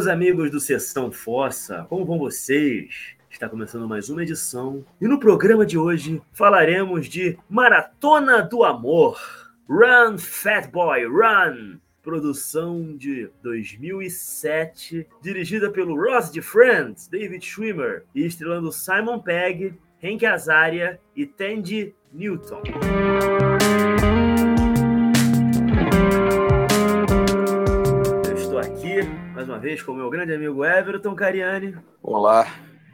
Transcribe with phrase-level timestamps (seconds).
[0.00, 3.14] meus amigos do Sessão Fossa, como vão vocês?
[3.28, 9.20] Está começando mais uma edição e no programa de hoje falaremos de Maratona do Amor.
[9.68, 11.78] Run, Fat Boy, Run!
[12.02, 20.24] Produção de 2007, dirigida pelo Ross de Friends, David Schwimmer e estrelando Simon Pegg, Hank
[20.24, 22.62] Azaria e Tandy Newton.
[29.40, 31.74] Mais uma vez com o meu grande amigo Everton Cariani.
[32.02, 32.46] Olá.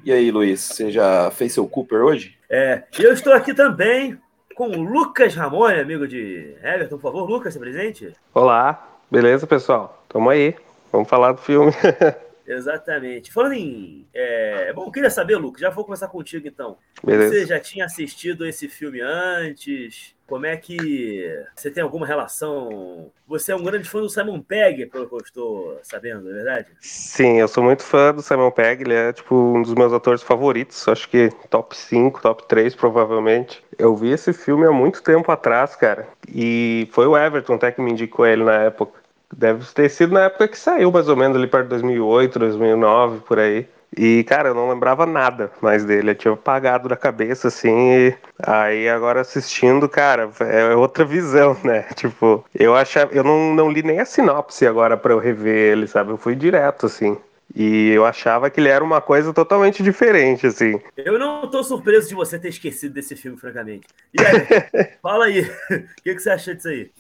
[0.05, 2.39] E aí, Luiz, você já fez seu Cooper hoje?
[2.49, 4.17] É, e eu estou aqui também
[4.55, 6.99] com o Lucas Ramone, amigo de Everton.
[6.99, 8.13] Por favor, Lucas, se presente.
[8.33, 10.05] Olá, beleza, pessoal?
[10.09, 10.55] Tamo aí.
[10.93, 11.73] Vamos falar do filme.
[12.47, 13.33] Exatamente.
[13.33, 14.07] Falando em.
[14.15, 14.73] É...
[14.73, 16.79] Bom, eu queria saber, Lucas, já vou começar contigo então.
[17.03, 17.35] Beleza.
[17.35, 20.15] Você já tinha assistido esse filme antes?
[20.27, 21.33] Como é que.
[21.55, 23.13] Você tem alguma relação?
[23.29, 26.69] Você é um grande fã do Simon Pegg, pelo que eu estou sabendo, é verdade?
[26.81, 28.83] Sim, eu sou muito fã do Simon Pegg.
[28.83, 30.87] Ele é, tipo, um dos meus atores favoritos.
[30.89, 33.63] Acho que top 5, top 3, provavelmente.
[33.79, 36.09] Eu vi esse filme há muito tempo atrás, cara.
[36.29, 39.06] E foi o Everton até que me indicou ele na época.
[39.35, 43.21] Deve ter sido na época que saiu, mais ou menos, ali perto de 2008, 2009,
[43.21, 43.67] por aí.
[43.97, 46.11] E, cara, eu não lembrava nada mais dele.
[46.11, 47.91] Eu tinha apagado da cabeça, assim.
[47.91, 51.83] E aí, agora assistindo, cara, é outra visão, né?
[51.95, 53.13] Tipo, eu achava.
[53.13, 56.11] Eu não, não li nem a sinopse agora pra eu rever ele, sabe?
[56.11, 57.17] Eu fui direto, assim.
[57.55, 60.79] E eu achava que ele era uma coisa totalmente diferente, assim.
[60.97, 63.87] Eu não tô surpreso de você ter esquecido desse filme, francamente.
[64.13, 66.91] E aí, fala aí, o que, que você achou disso aí?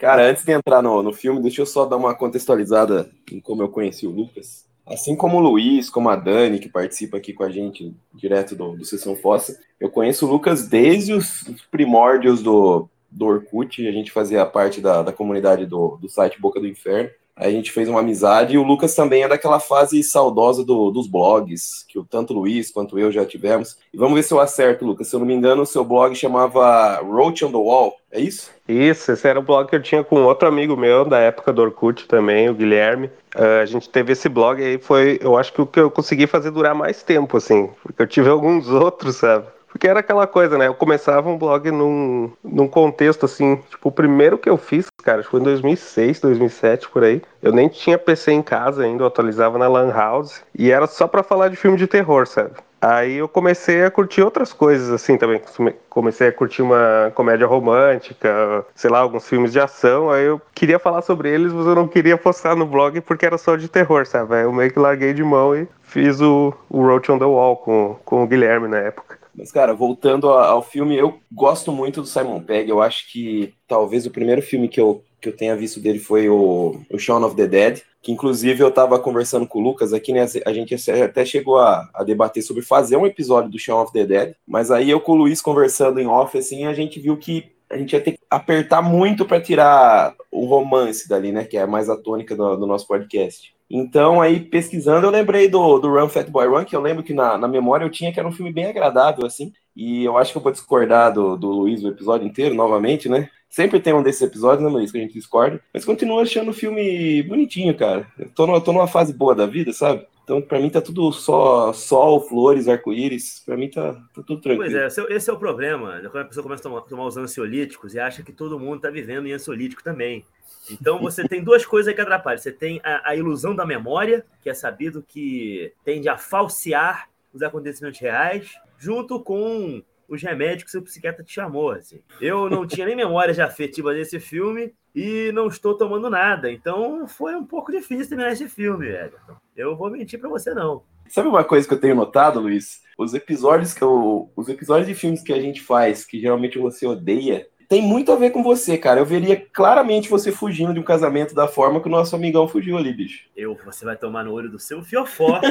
[0.00, 3.60] Cara, antes de entrar no, no filme, deixa eu só dar uma contextualizada em como
[3.60, 4.64] eu conheci o Lucas.
[4.86, 8.78] Assim como o Luiz, como a Dani, que participa aqui com a gente direto do,
[8.78, 14.10] do Sessão Fossa, eu conheço o Lucas desde os primórdios do, do Orkut, a gente
[14.10, 17.10] fazia parte da, da comunidade do, do site Boca do Inferno.
[17.36, 21.06] A gente fez uma amizade e o Lucas também é daquela fase saudosa do, dos
[21.06, 23.76] blogs, que tanto o Luiz quanto eu já tivemos.
[23.92, 25.08] E vamos ver se eu acerto, Lucas.
[25.08, 28.50] Se eu não me engano, o seu blog chamava Roach on the Wall, é isso?
[28.68, 31.62] Isso, esse era o blog que eu tinha com outro amigo meu da época do
[31.62, 33.06] Orkut também, o Guilherme.
[33.36, 36.26] Uh, a gente teve esse blog aí, foi, eu acho que o que eu consegui
[36.26, 39.46] fazer durar mais tempo, assim, porque eu tive alguns outros, sabe?
[39.70, 40.66] Porque era aquela coisa, né?
[40.66, 45.22] Eu começava um blog num, num contexto assim, tipo, o primeiro que eu fiz, cara,
[45.22, 47.22] foi em 2006, 2007, por aí.
[47.42, 50.42] Eu nem tinha PC em casa ainda, eu atualizava na Lan House.
[50.56, 52.52] E era só pra falar de filme de terror, sabe?
[52.80, 55.42] Aí eu comecei a curtir outras coisas, assim, também.
[55.90, 60.10] Comecei a curtir uma comédia romântica, sei lá, alguns filmes de ação.
[60.10, 63.36] Aí eu queria falar sobre eles, mas eu não queria postar no blog porque era
[63.36, 64.34] só de terror, sabe?
[64.34, 67.58] Aí eu meio que larguei de mão e fiz o, o Roach on the Wall
[67.58, 69.09] com, com o Guilherme na época.
[69.34, 72.68] Mas, cara, voltando ao filme, eu gosto muito do Simon Pegg.
[72.68, 76.28] Eu acho que talvez o primeiro filme que eu, que eu tenha visto dele foi
[76.28, 77.82] o, o Shaun of the Dead.
[78.02, 80.26] Que inclusive eu tava conversando com o Lucas aqui, né?
[80.46, 84.06] A gente até chegou a, a debater sobre fazer um episódio do Shaun of the
[84.06, 84.34] Dead.
[84.46, 87.76] Mas aí eu com o Luiz conversando em off, assim, a gente viu que a
[87.76, 91.44] gente ia ter que apertar muito para tirar o romance dali, né?
[91.44, 93.54] Que é mais a tônica do, do nosso podcast.
[93.70, 97.14] Então, aí, pesquisando, eu lembrei do, do Run Fat Boy Run, que eu lembro que
[97.14, 99.52] na, na memória eu tinha que era um filme bem agradável, assim.
[99.76, 103.30] E eu acho que eu vou discordar do, do Luiz o episódio inteiro, novamente, né?
[103.48, 105.60] Sempre tem um desses episódios, né, Luiz, que a gente discorda.
[105.72, 108.06] Mas continuo achando o filme bonitinho, cara.
[108.18, 110.04] Eu tô, no, tô numa fase boa da vida, sabe?
[110.30, 113.42] Então, para mim, tá tudo só sol, flores, arco-íris.
[113.44, 114.70] Para mim, tá, tá, tudo tranquilo.
[114.70, 115.98] Pois é, esse, é, esse é o problema.
[115.98, 116.08] Né?
[116.08, 118.90] Quando a pessoa começa a tomar, tomar os ansiolíticos e acha que todo mundo tá
[118.90, 120.24] vivendo em ansiolítico também.
[120.70, 122.38] Então, você tem duas coisas que atrapalham.
[122.38, 127.42] Você tem a, a ilusão da memória, que é sabido que tende a falsear os
[127.42, 131.70] acontecimentos reais, junto com os remédios que seu psiquiatra te chamou.
[131.70, 132.02] Assim.
[132.20, 136.50] Eu não tinha nem memória de afetiva desse filme e não estou tomando nada.
[136.50, 139.36] Então foi um pouco difícil terminar esse filme, Everton.
[139.56, 140.82] Eu vou mentir para você, não.
[141.08, 142.82] Sabe uma coisa que eu tenho notado, Luiz?
[142.98, 144.30] Os episódios que eu.
[144.36, 148.16] Os episódios de filmes que a gente faz, que geralmente você odeia, tem muito a
[148.16, 148.98] ver com você, cara.
[148.98, 152.76] Eu veria claramente você fugindo de um casamento da forma que o nosso amigão fugiu
[152.76, 153.28] ali, bicho.
[153.36, 155.40] Eu, você vai tomar no olho do seu fiofó.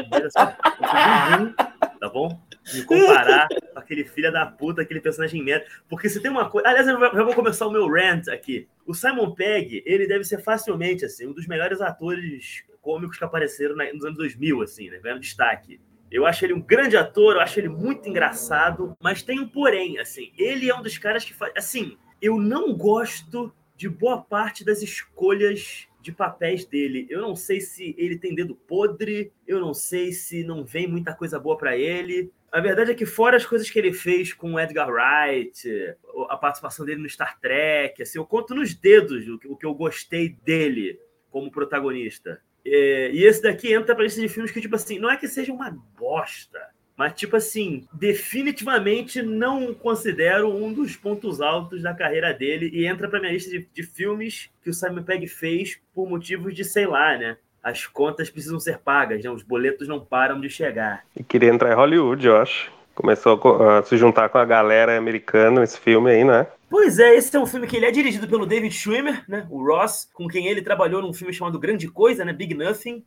[1.99, 2.37] tá bom?
[2.73, 5.65] Me comparar com aquele filho da puta, aquele personagem merda.
[5.87, 6.67] Porque se tem uma coisa.
[6.67, 8.67] Aliás, eu já vou começar o meu rant aqui.
[8.85, 13.75] O Simon Pegg, ele deve ser facilmente, assim, um dos melhores atores cômicos que apareceram
[13.93, 14.99] nos anos 2000, assim, né?
[14.99, 15.79] Ganhando destaque.
[16.11, 19.99] Eu acho ele um grande ator, eu acho ele muito engraçado, mas tem um porém,
[19.99, 24.65] assim, ele é um dos caras que faz, assim, eu não gosto de boa parte
[24.65, 27.05] das escolhas de papéis dele.
[27.09, 31.13] Eu não sei se ele tem dedo podre, eu não sei se não vem muita
[31.13, 32.31] coisa boa para ele.
[32.51, 35.95] A verdade é que fora as coisas que ele fez com o Edgar Wright,
[36.29, 40.29] a participação dele no Star Trek, assim, eu conto nos dedos o que eu gostei
[40.43, 40.99] dele
[41.29, 42.41] como protagonista.
[42.65, 45.53] E esse daqui entra pra lista de filmes que, tipo assim, não é que seja
[45.53, 46.59] uma bosta,
[46.99, 53.07] mas, tipo assim, definitivamente não considero um dos pontos altos da carreira dele e entra
[53.07, 56.85] pra minha lista de, de filmes que o Simon Pegg fez por motivos de, sei
[56.85, 57.37] lá, né?
[57.63, 59.29] As contas precisam ser pagas, né?
[59.29, 61.03] Os boletos não param de chegar.
[61.15, 62.71] E queria entrar em Hollywood, eu acho.
[62.95, 66.47] Começou a se juntar com a galera americana esse filme aí, né?
[66.69, 69.47] Pois é, esse é um filme que ele é dirigido pelo David Schwimmer, né?
[69.49, 72.33] O Ross, com quem ele trabalhou num filme chamado Grande Coisa, né?
[72.33, 73.03] Big Nothing.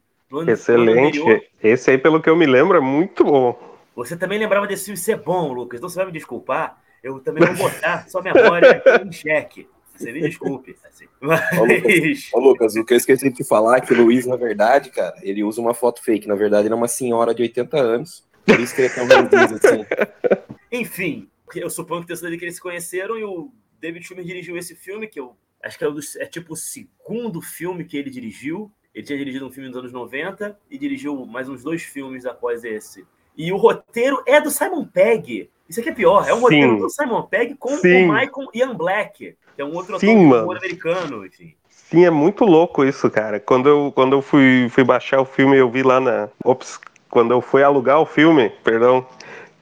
[0.49, 1.51] Excelente.
[1.63, 3.59] Esse aí, pelo que eu me lembro, é muito bom.
[3.95, 5.79] Você também lembrava desse filme ser bom, Lucas.
[5.79, 6.79] Então você vai me desculpar.
[7.03, 9.69] Eu também vou botar sua memória em xeque.
[10.03, 10.77] Você me desculpe.
[10.85, 11.07] Assim.
[11.21, 11.41] Mas...
[11.59, 14.27] Ô, Lucas, ô, Lucas, o que eu esqueci de te falar é que o Luiz,
[14.27, 16.29] na verdade, cara, ele usa uma foto fake.
[16.29, 18.27] Na verdade, ele é uma senhora de 80 anos.
[18.45, 19.87] Por isso que ele é tão ranzinho assim.
[20.71, 24.57] Enfim, eu suponho que tenha sido que eles se conheceram e o David Schumer dirigiu
[24.57, 25.89] esse filme, que eu acho que é,
[26.19, 28.71] é tipo o segundo filme que ele dirigiu.
[28.95, 32.65] Ele tinha dirigido um filme nos anos 90 e dirigiu mais uns dois filmes após
[32.65, 33.07] esse.
[33.37, 35.51] E o roteiro é do Simon Pegg.
[35.73, 36.43] Isso aqui é pior, é um Sim.
[36.43, 38.11] roteiro do Simon Pegg com Sim.
[38.11, 41.55] o Michael Ian Black, que é um outro Sim, ator americano, enfim.
[41.71, 43.41] Sim, é muito louco isso, cara.
[43.41, 46.29] Quando eu, quando eu fui, fui baixar o filme, eu vi lá na.
[46.45, 46.79] Ops,
[47.09, 49.07] quando eu fui alugar o filme, perdão,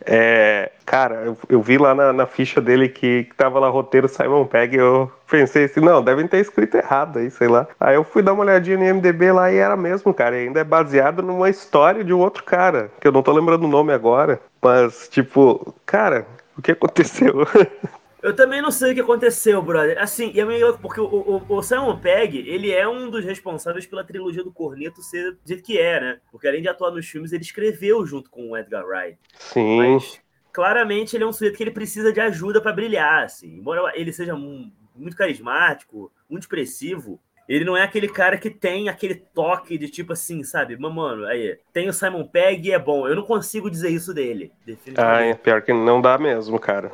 [0.06, 4.08] é, cara, eu, eu, vi lá na, na, ficha dele que, que tava lá roteiro
[4.08, 4.76] Simon Pegg.
[4.76, 7.66] Eu pensei assim, não, devem ter escrito errado aí, sei lá.
[7.78, 10.36] Aí eu fui dar uma olhadinha no MDB lá e era mesmo, cara.
[10.36, 13.64] E ainda é baseado numa história de um outro cara, que eu não tô lembrando
[13.64, 14.40] o nome agora.
[14.62, 16.26] Mas, tipo, cara,
[16.56, 17.46] o que aconteceu?
[18.22, 19.98] Eu também não sei o que aconteceu, brother.
[19.98, 23.24] Assim, e é meio louco, porque o, o, o, Simon Pegg, ele é um dos
[23.24, 26.20] responsáveis pela trilogia do Corneto ser do jeito que é, né?
[26.30, 29.18] Porque além de atuar nos filmes, ele escreveu junto com o Edgar Wright.
[29.38, 29.78] Sim.
[29.78, 30.20] Mas,
[30.52, 33.56] claramente, ele é um sujeito que ele precisa de ajuda para brilhar, assim.
[33.56, 37.18] Embora ele seja muito carismático, muito expressivo,
[37.48, 40.76] ele não é aquele cara que tem aquele toque de tipo assim, sabe?
[40.76, 43.08] Mano, aí, tem o Simon Pegg e é bom.
[43.08, 44.52] Eu não consigo dizer isso dele.
[44.96, 46.92] Ah, é pior que não dá mesmo, cara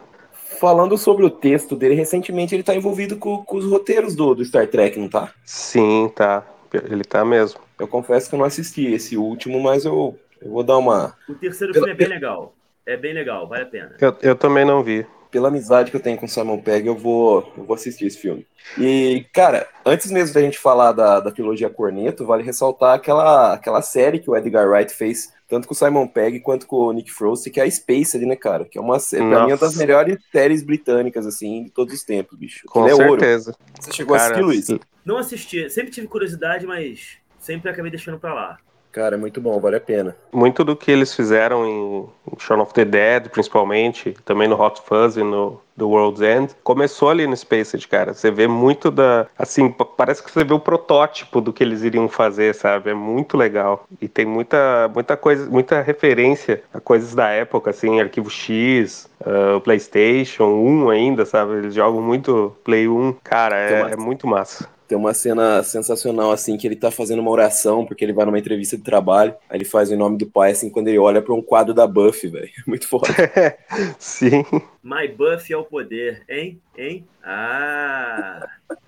[0.58, 4.44] falando sobre o texto dele, recentemente ele tá envolvido com, com os roteiros do, do
[4.44, 5.32] Star Trek, não tá?
[5.44, 6.46] Sim, tá.
[6.72, 7.60] Ele tá mesmo.
[7.78, 11.16] Eu confesso que eu não assisti esse último, mas eu, eu vou dar uma.
[11.28, 12.54] O terceiro filme é bem legal.
[12.84, 13.96] É bem legal, vale a pena.
[14.00, 16.96] Eu, eu também não vi pela amizade que eu tenho com o Simon Pegg, eu
[16.96, 18.46] vou, eu vou assistir esse filme.
[18.78, 23.82] E, cara, antes mesmo da gente falar da, da trilogia Corneto, vale ressaltar aquela, aquela
[23.82, 27.10] série que o Edgar Wright fez, tanto com o Simon Pegg quanto com o Nick
[27.10, 28.64] Frost, que é a Space ali, né, cara?
[28.64, 32.38] Que é uma, pra mim, uma das melhores séries britânicas, assim, de todos os tempos,
[32.38, 32.66] bicho.
[32.66, 33.50] Com é certeza.
[33.50, 33.72] Ouro.
[33.80, 34.80] Você chegou cara, a assistir, Luiz?
[35.04, 35.70] Não assisti.
[35.70, 38.58] Sempre tive curiosidade, mas sempre acabei deixando pra lá.
[38.96, 40.16] Cara, é muito bom, vale a pena.
[40.32, 42.08] Muito do que eles fizeram em
[42.38, 47.10] Shaun of the Dead, principalmente, também no Hot Fuzz e no The World's End, começou
[47.10, 48.14] ali no Spaced, cara.
[48.14, 49.26] Você vê muito da.
[49.38, 52.88] Assim, parece que você vê o protótipo do que eles iriam fazer, sabe?
[52.88, 53.86] É muito legal.
[54.00, 59.60] E tem muita, muita coisa, muita referência a coisas da época, assim, Arquivo X, uh,
[59.60, 61.52] PlayStation 1 ainda, sabe?
[61.52, 63.16] Eles jogam muito Play 1.
[63.22, 64.74] Cara, é, é muito massa.
[64.88, 68.38] Tem uma cena sensacional, assim, que ele tá fazendo uma oração, porque ele vai numa
[68.38, 71.34] entrevista de trabalho, aí ele faz o nome do pai, assim, quando ele olha para
[71.34, 72.50] um quadro da Buffy, velho.
[72.66, 73.08] Muito foda.
[73.98, 74.44] Sim.
[74.82, 76.60] My Buffy ao poder, hein?
[76.76, 77.04] Hein?
[77.24, 78.46] Ah!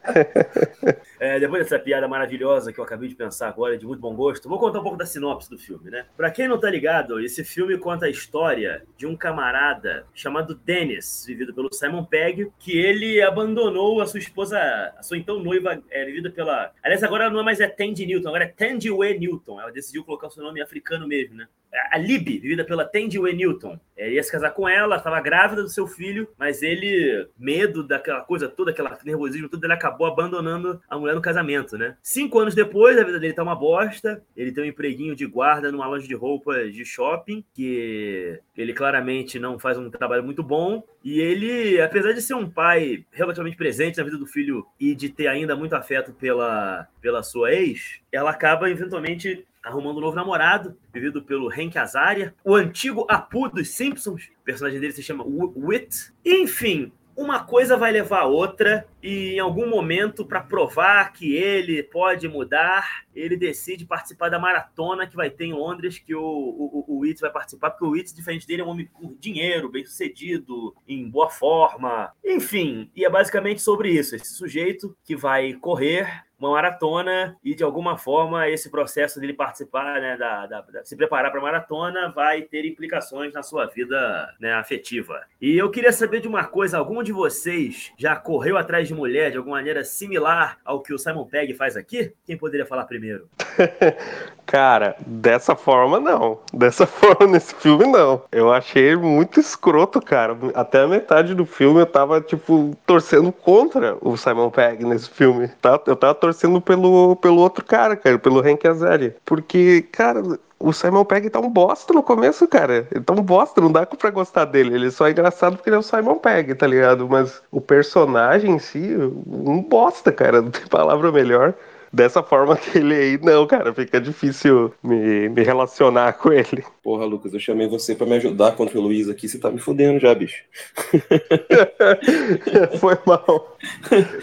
[1.21, 4.49] é, depois dessa piada maravilhosa que eu acabei de pensar agora, de muito bom gosto,
[4.49, 6.07] vou contar um pouco da sinopse do filme, né?
[6.17, 11.25] Pra quem não tá ligado, esse filme conta a história de um camarada chamado Dennis,
[11.27, 14.59] vivido pelo Simon Pegg, que ele abandonou a sua esposa,
[14.97, 16.73] a sua então noiva, é, vivida pela.
[16.83, 19.61] Aliás, agora não é mais é Tandy Newton, agora é Tandy Way Newton.
[19.61, 21.49] Ela decidiu colocar o seu nome africano mesmo, né?
[21.91, 23.79] A Libby, vivida pela Tandy Newton.
[23.97, 28.21] É, ia se casar com ela, estava grávida do seu filho, mas ele, medo daquela
[28.21, 31.97] coisa toda, aquele nervosismo, tudo, ele acabou abandonando a mulher no casamento, né?
[32.01, 34.23] Cinco anos depois, a vida dele tá uma bosta.
[34.37, 39.39] Ele tem um empreguinho de guarda numa loja de roupas de shopping, que ele claramente
[39.39, 40.85] não faz um trabalho muito bom.
[41.03, 45.09] E ele, apesar de ser um pai relativamente presente na vida do filho e de
[45.09, 50.77] ter ainda muito afeto pela, pela sua ex, ela acaba eventualmente arrumando um novo namorado,
[50.93, 56.13] vivido pelo Hank Azaria, o antigo Apu dos Simpsons, o personagem dele se chama Wit.
[56.25, 61.83] Enfim, uma coisa vai levar a outra e em algum momento para provar que ele
[61.83, 66.85] pode mudar, ele decide participar da maratona que vai ter em Londres que o, o,
[66.87, 70.75] o vai participar, porque o Witz, diferente dele, é um homem com dinheiro, bem sucedido,
[70.87, 76.53] em boa forma, enfim, e é basicamente sobre isso, esse sujeito que vai correr uma
[76.53, 81.31] maratona e, de alguma forma, esse processo dele participar, né, da, da, da se preparar
[81.31, 85.21] para maratona vai ter implicações na sua vida né, afetiva.
[85.41, 89.31] E eu queria saber de uma coisa: algum de vocês já correu atrás de mulher
[89.31, 92.13] de alguma maneira similar ao que o Simon Pegg faz aqui?
[92.25, 93.29] Quem poderia falar primeiro?
[94.49, 96.39] Cara, dessa forma não.
[96.55, 98.23] Dessa forma nesse filme não.
[98.33, 100.35] Eu achei muito escroto, cara.
[100.55, 105.49] Até a metade do filme eu tava, tipo, torcendo contra o Simon Pegg nesse filme.
[105.61, 105.79] Tá?
[105.87, 109.17] Eu tava torcendo pelo, pelo outro cara, cara, pelo Hank Azaria.
[109.25, 110.23] Porque, cara,
[110.59, 112.87] o Simon Pegg tá um bosta no começo, cara.
[112.91, 114.75] Ele tá um bosta, não dá pra gostar dele.
[114.75, 117.09] Ele só é engraçado porque ele é o Simon Pegg, tá ligado?
[117.09, 118.95] Mas o personagem em si,
[119.27, 120.43] um bosta, cara.
[120.43, 121.55] Não tem palavra melhor
[121.93, 126.65] dessa forma que ele aí, não, cara, fica difícil me, me relacionar com ele.
[126.83, 129.59] Porra, Lucas, eu chamei você para me ajudar contra o Luiz aqui, você tá me
[129.59, 130.45] fudendo já, bicho.
[132.81, 133.57] Foi mal.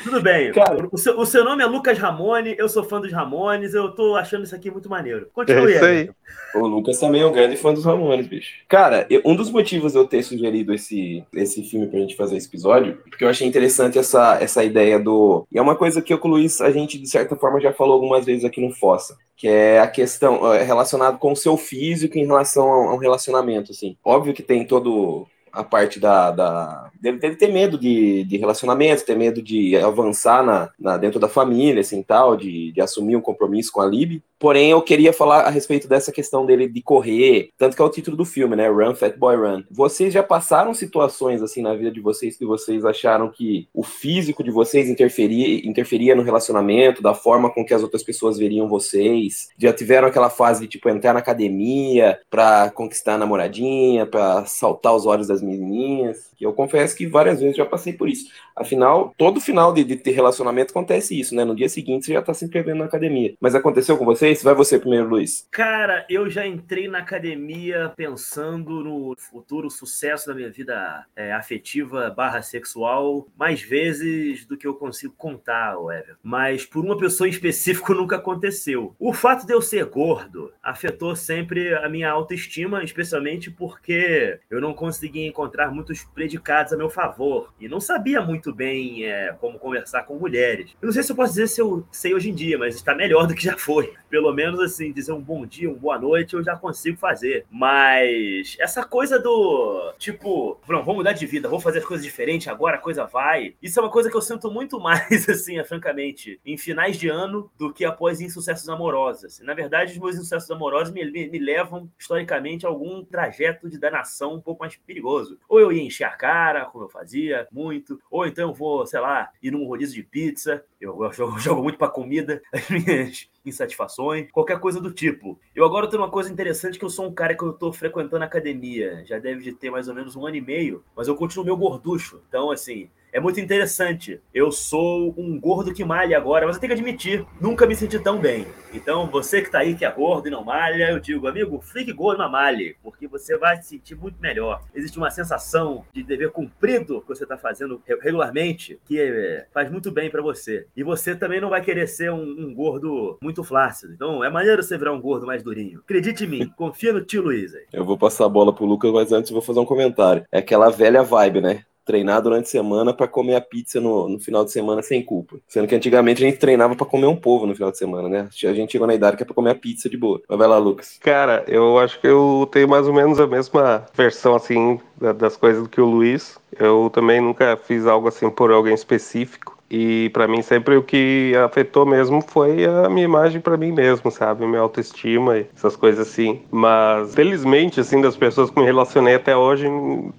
[0.03, 0.51] Tudo bem.
[0.51, 3.91] Cara, o seu, o, seu, nome é Lucas Ramone, eu sou fã dos Ramones, eu
[3.91, 5.27] tô achando isso aqui muito maneiro.
[5.33, 6.09] Continue é isso aí.
[6.55, 8.53] O Lucas também é um grande fã dos Ramones, bicho.
[8.67, 12.37] Cara, eu, um dos motivos de eu ter sugerido esse, esse filme pra gente fazer
[12.37, 15.45] esse episódio, porque eu achei interessante essa, essa ideia do.
[15.51, 17.73] E é uma coisa que eu com o Luiz, a gente, de certa forma, já
[17.73, 21.57] falou algumas vezes aqui no Fossa, que é a questão é, relacionada com o seu
[21.57, 23.97] físico em relação a um relacionamento, assim.
[24.03, 26.31] Óbvio que tem todo a parte da.
[26.31, 31.27] da dele, ter medo de, de relacionamento, ter medo de avançar na, na, dentro da
[31.27, 34.21] família, assim, tal, de, de assumir um compromisso com a Lib.
[34.37, 37.89] Porém, eu queria falar a respeito dessa questão dele de correr, tanto que é o
[37.89, 38.67] título do filme, né?
[38.67, 39.63] Run, Fat Boy Run.
[39.71, 44.43] Vocês já passaram situações assim na vida de vocês que vocês acharam que o físico
[44.43, 49.49] de vocês interferia, interferia no relacionamento, da forma com que as outras pessoas veriam vocês?
[49.57, 54.95] Já tiveram aquela fase de tipo entrar na academia pra conquistar a namoradinha, pra saltar
[54.95, 56.31] os olhos das menininhas?
[56.35, 58.29] Que eu confesso que várias vezes já passei por isso.
[58.55, 61.43] Afinal, todo final de, de ter relacionamento acontece isso, né?
[61.43, 63.33] No dia seguinte você já tá se inscrevendo na academia.
[63.39, 64.41] Mas aconteceu com vocês?
[64.41, 65.47] Vai você primeiro, Luiz.
[65.51, 72.09] Cara, eu já entrei na academia pensando no futuro sucesso da minha vida é, afetiva
[72.09, 76.15] barra sexual mais vezes do que eu consigo contar, Ever.
[76.23, 78.95] Mas por uma pessoa em específico nunca aconteceu.
[78.99, 84.73] O fato de eu ser gordo afetou sempre a minha autoestima, especialmente porque eu não
[84.73, 87.53] conseguia encontrar muitos predicados a meu favor.
[87.59, 90.71] E não sabia muito bem é, como conversar com mulheres.
[90.81, 92.95] Eu não sei se eu posso dizer se eu sei hoje em dia, mas está
[92.95, 93.93] melhor do que já foi.
[94.09, 97.45] Pelo menos assim, dizer um bom dia, uma boa noite, eu já consigo fazer.
[97.51, 102.47] Mas essa coisa do tipo, não, vou mudar de vida, vou fazer as coisas diferentes,
[102.47, 103.55] agora a coisa vai.
[103.61, 107.51] Isso é uma coisa que eu sinto muito mais, assim, francamente, em finais de ano
[107.57, 109.39] do que após insucessos amorosos.
[109.41, 113.77] Na verdade, os meus insucessos amorosos me, me, me levam, historicamente, a algum trajeto de
[113.77, 115.14] danação um pouco mais perigoso.
[115.47, 117.99] Ou eu ia encher a cara, como eu fazia, muito.
[118.09, 120.63] Ou então eu vou, sei lá, ir num rodízio de pizza.
[120.79, 125.39] Eu, eu jogo, jogo muito para comida, as minhas insatisfações, qualquer coisa do tipo.
[125.55, 128.23] Eu agora tenho uma coisa interessante que eu sou um cara que eu tô frequentando
[128.23, 129.03] academia.
[129.05, 131.57] Já deve de ter mais ou menos um ano e meio, mas eu continuo meu
[131.57, 132.21] gorducho.
[132.27, 134.19] Então, assim, é muito interessante.
[134.33, 137.97] Eu sou um gordo que malha agora, mas eu tenho que admitir, nunca me senti
[137.97, 138.45] tão bem.
[138.73, 141.93] Então, você que tá aí que é gordo e não malha, eu digo, amigo, fique
[141.93, 144.61] gordo na malhe, porque você vai se sentir muito melhor.
[144.75, 150.09] Existe uma sensação de dever cumprido que você tá fazendo regularmente, que faz muito bem
[150.09, 150.67] para você.
[150.75, 153.93] E você também não vai querer ser um, um, gordo muito flácido.
[153.93, 155.79] Então, é maneiro você virar um gordo mais durinho.
[155.85, 157.63] Acredite em mim, confia no tio Luiz aí.
[157.71, 160.25] Eu vou passar a bola pro Lucas, mas antes eu vou fazer um comentário.
[160.29, 161.63] É aquela velha vibe, né?
[161.85, 165.37] Treinar durante a semana para comer a pizza no, no final de semana sem culpa.
[165.47, 168.27] Sendo que antigamente a gente treinava para comer um povo no final de semana, né?
[168.43, 170.21] A gente chegou na idade que é para comer a pizza de boa.
[170.27, 170.97] Mas vai lá, Lucas.
[170.99, 174.79] Cara, eu acho que eu tenho mais ou menos a mesma versão, assim,
[175.17, 176.37] das coisas do que o Luiz.
[176.57, 179.54] Eu também nunca fiz algo assim por alguém específico.
[179.69, 184.11] E para mim sempre o que afetou mesmo foi a minha imagem para mim mesmo,
[184.11, 184.45] sabe?
[184.45, 186.41] Minha autoestima e essas coisas assim.
[186.51, 189.67] Mas felizmente assim das pessoas que me relacionei até hoje,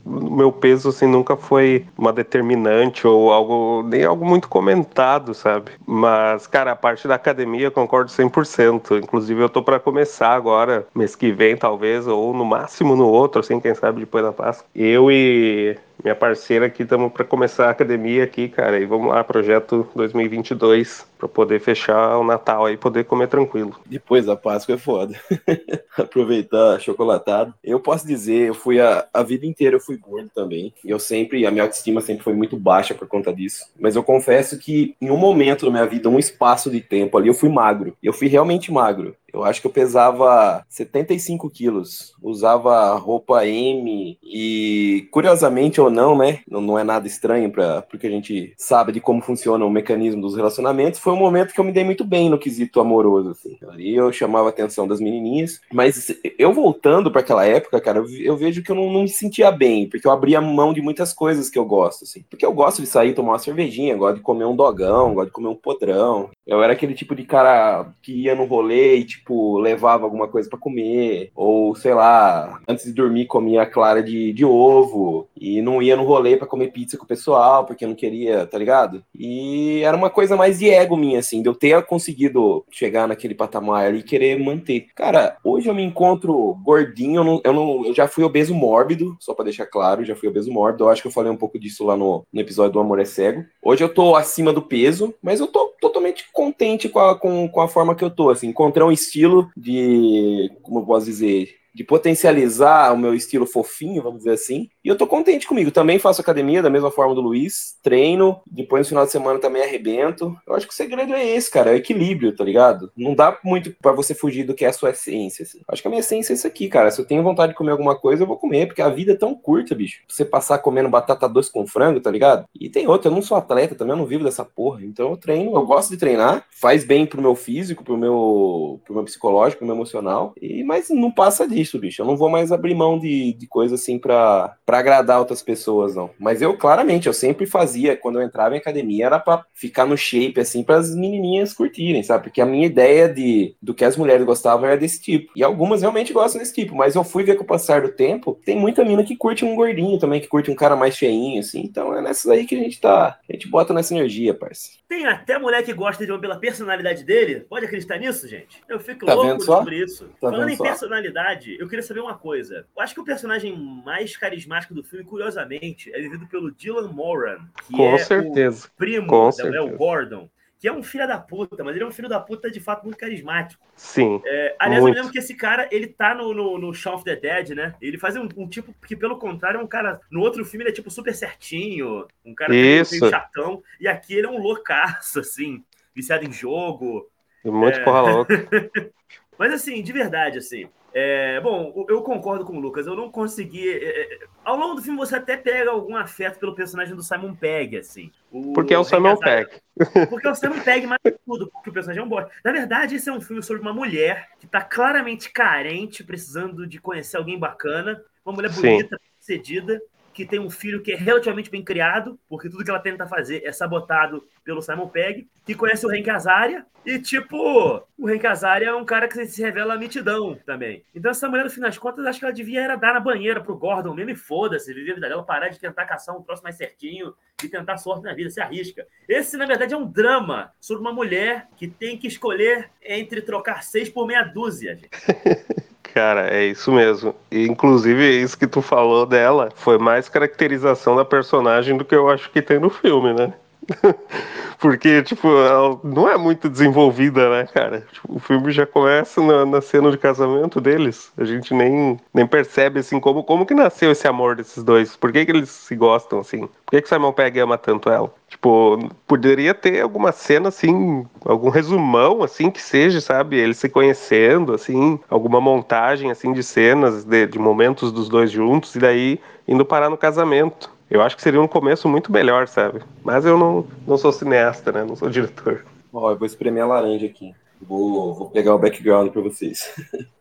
[0.04, 5.72] meu peso assim nunca foi uma determinante ou algo nem algo muito comentado, sabe?
[5.86, 8.98] Mas cara, a parte da academia eu concordo 100%.
[9.02, 13.40] Inclusive eu tô para começar agora, mês que vem talvez ou no máximo no outro,
[13.40, 14.66] assim, quem sabe depois da Páscoa.
[14.74, 19.24] Eu e minha parceira aqui, estamos para começar a academia aqui, cara, e vamos lá,
[19.24, 23.78] projeto 2022 para poder fechar o Natal aí poder comer tranquilo.
[23.86, 25.18] Depois da Páscoa é foda.
[25.96, 27.54] Aproveitar chocolatado.
[27.62, 30.72] Eu posso dizer, eu fui a, a vida inteira eu fui gordo também.
[30.84, 33.64] E eu sempre, a minha autoestima sempre foi muito baixa por conta disso.
[33.78, 37.28] Mas eu confesso que em um momento da minha vida, um espaço de tempo ali,
[37.28, 37.96] eu fui magro.
[38.02, 39.16] Eu fui realmente magro.
[39.36, 46.40] Eu acho que eu pesava 75 quilos, usava roupa M e, curiosamente ou não, né?
[46.48, 50.22] Não, não é nada estranho para porque a gente sabe de como funciona o mecanismo
[50.22, 53.56] dos relacionamentos foi um momento que eu me dei muito bem no quesito amoroso, assim.
[53.68, 55.60] Ali eu chamava a atenção das menininhas.
[55.72, 59.52] Mas eu voltando para aquela época, cara, eu vejo que eu não, não, me sentia
[59.52, 62.24] bem, porque eu abria mão de muitas coisas que eu gosto, assim.
[62.28, 65.32] Porque eu gosto de sair tomar uma cervejinha, gosto de comer um dogão, gosto de
[65.32, 66.28] comer um podrão.
[66.46, 70.48] Eu era aquele tipo de cara que ia no rolê e, tipo, levava alguma coisa
[70.48, 71.30] para comer.
[71.34, 75.28] Ou, sei lá, antes de dormir comia clara de, de ovo.
[75.36, 78.56] E não ia no rolê para comer pizza com o pessoal, porque não queria, tá
[78.56, 79.02] ligado?
[79.12, 83.34] E era uma coisa mais de ego minha, assim, de eu ter conseguido chegar naquele
[83.34, 84.86] patamar ali e querer manter.
[84.94, 89.16] Cara, hoje eu me encontro gordinho, eu, não, eu, não, eu já fui obeso mórbido,
[89.18, 90.84] só para deixar claro, já fui obeso mórbido.
[90.84, 93.04] Eu acho que eu falei um pouco disso lá no, no episódio do Amor é
[93.04, 93.44] Cego.
[93.62, 97.60] Hoje eu tô acima do peso, mas eu tô totalmente contente com a, com, com
[97.62, 101.82] a forma que eu tô, assim, encontrei um estilo de, como eu posso dizer, de
[101.82, 104.68] potencializar o meu estilo fofinho, vamos dizer assim.
[104.86, 105.72] E eu tô contente comigo.
[105.72, 109.62] Também faço academia da mesma forma do Luiz, treino, depois no final de semana também
[109.62, 110.36] arrebento.
[110.46, 112.90] Eu acho que o segredo é esse, cara, é o equilíbrio, tá ligado?
[112.96, 115.42] Não dá muito para você fugir do que é a sua essência.
[115.42, 115.60] Assim.
[115.68, 116.90] Acho que a minha essência é isso aqui, cara.
[116.90, 119.16] Se eu tenho vontade de comer alguma coisa, eu vou comer, porque a vida é
[119.16, 120.02] tão curta, bicho.
[120.08, 122.46] Você passar comendo batata doce com frango, tá ligado?
[122.58, 124.84] E tem outra, eu não sou atleta também, eu não vivo dessa porra.
[124.84, 128.94] Então eu treino, eu gosto de treinar, faz bem pro meu físico, pro meu, pro
[128.94, 130.32] meu psicológico, pro meu emocional.
[130.40, 132.02] E mas não passa disso isso, bicho.
[132.02, 135.94] Eu não vou mais abrir mão de, de coisa assim pra, pra agradar outras pessoas,
[135.94, 136.10] não.
[136.18, 139.96] Mas eu, claramente, eu sempre fazia, quando eu entrava em academia, era pra ficar no
[139.96, 142.24] shape, assim, as menininhas curtirem, sabe?
[142.24, 145.32] Porque a minha ideia de, do que as mulheres gostavam era desse tipo.
[145.34, 148.38] E algumas realmente gostam desse tipo, mas eu fui ver com o passar do tempo,
[148.44, 151.60] tem muita mina que curte um gordinho também, que curte um cara mais cheinho, assim.
[151.60, 154.70] Então é nessas aí que a gente tá, a gente bota nessa energia, parça.
[154.88, 157.40] Tem até mulher que gosta de homem pela personalidade dele.
[157.40, 158.62] Pode acreditar nisso, gente?
[158.68, 160.04] Eu fico tá louco sobre isso.
[160.20, 160.62] Tá Falando em só?
[160.62, 162.66] personalidade, eu queria saber uma coisa.
[162.76, 167.38] Eu acho que o personagem mais carismático do filme, curiosamente, é vivido pelo Dylan Moran,
[167.66, 168.66] que Com é certeza.
[168.66, 171.86] o primo Com da Mel Gordon que é um filho da puta, mas ele é
[171.86, 173.62] um filho da puta de fato muito carismático.
[173.76, 174.22] Sim.
[174.24, 174.96] É, aliás, muito.
[174.96, 177.74] eu lembro que esse cara, ele tá no, no, no Shaun of the Dead, né?
[177.80, 180.00] Ele faz um, um, tipo que, pelo contrário, é um cara.
[180.10, 183.62] No outro filme, ele é tipo super certinho, um cara meio chatão.
[183.78, 185.62] E aqui ele é um loucaço, assim,
[185.94, 187.08] viciado em jogo.
[187.44, 187.84] Muito é...
[187.84, 188.48] porra louca.
[189.38, 190.68] mas assim, de verdade, assim.
[190.98, 192.86] É, bom, eu concordo com o Lucas.
[192.86, 193.68] Eu não consegui.
[193.68, 197.34] É, é, ao longo do filme, você até pega algum afeto pelo personagem do Simon
[197.34, 198.10] Pegg, assim.
[198.32, 199.50] O, porque é o Simon Pegg.
[200.08, 202.30] Porque é o Simon Pegg mais tudo, porque o personagem é um bosta.
[202.42, 206.80] Na verdade, esse é um filme sobre uma mulher que tá claramente carente, precisando de
[206.80, 209.78] conhecer alguém bacana, uma mulher bonita, cedida,
[210.16, 213.42] que tem um filho que é relativamente bem criado, porque tudo que ela tenta fazer
[213.44, 218.68] é sabotado pelo Simon Pegg, que conhece o Hank Azaria, e tipo, o Hank Azaria
[218.68, 220.82] é um cara que se revela mitidão também.
[220.94, 223.42] Então essa mulher, no fim das contas, acho que ela devia era dar na banheira
[223.42, 226.42] pro Gordon mesmo e foda-se, viver a vida dela, parar de tentar caçar um troço
[226.42, 227.12] mais certinho
[227.44, 228.86] e tentar sorte na vida, se arrisca.
[229.06, 233.62] Esse, na verdade, é um drama sobre uma mulher que tem que escolher entre trocar
[233.62, 234.88] seis por meia dúzia, gente.
[235.96, 237.14] Cara, é isso mesmo.
[237.30, 242.10] E, inclusive, isso que tu falou dela foi mais caracterização da personagem do que eu
[242.10, 243.32] acho que tem no filme, né?
[244.58, 247.86] Porque, tipo, ela não é muito desenvolvida, né, cara?
[247.92, 251.12] Tipo, o filme já começa na, na, cena de casamento deles.
[251.16, 254.96] A gente nem, nem percebe, assim, como, como que nasceu esse amor desses dois.
[254.96, 256.40] Por que, que eles se gostam, assim?
[256.40, 258.12] Por que, que Simon Pegg ama tanto ela?
[258.28, 263.36] Tipo, poderia ter alguma cena, assim, algum resumão, assim, que seja, sabe?
[263.36, 268.74] Eles se conhecendo, assim, alguma montagem, assim, de cenas, de, de momentos dos dois juntos,
[268.74, 270.75] e daí indo parar no casamento.
[270.90, 272.80] Eu acho que seria um começo muito melhor, sabe?
[273.02, 274.84] Mas eu não, não sou cineasta, né?
[274.84, 275.64] Não sou diretor.
[275.92, 277.34] Ó, eu vou espremer a laranja aqui.
[277.60, 279.74] Vou, vou pegar o background para vocês.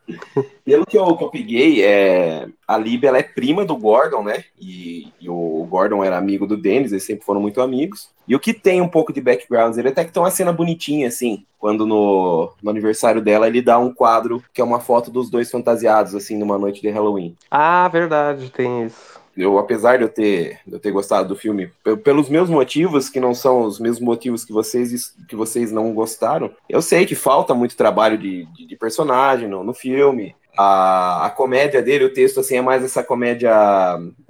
[0.64, 4.44] Pelo que eu, que eu peguei, é, a Lib ela é prima do Gordon, né?
[4.58, 8.08] E, e, o Gordon era amigo do Dennis, eles sempre foram muito amigos.
[8.26, 11.08] E o que tem um pouco de background, ele até que tem uma cena bonitinha,
[11.08, 15.28] assim, quando no, no aniversário dela ele dá um quadro que é uma foto dos
[15.28, 17.36] dois fantasiados, assim, numa noite de Halloween.
[17.50, 21.70] Ah, verdade, tem isso eu, apesar de eu ter, de eu ter gostado do filme,
[22.02, 26.50] pelos meus motivos, que não são os mesmos motivos que vocês, que vocês não gostaram,
[26.68, 30.34] eu sei que falta muito trabalho de, de, de personagem no, no filme.
[30.56, 33.52] A, a, comédia dele, o texto, assim, é mais essa comédia,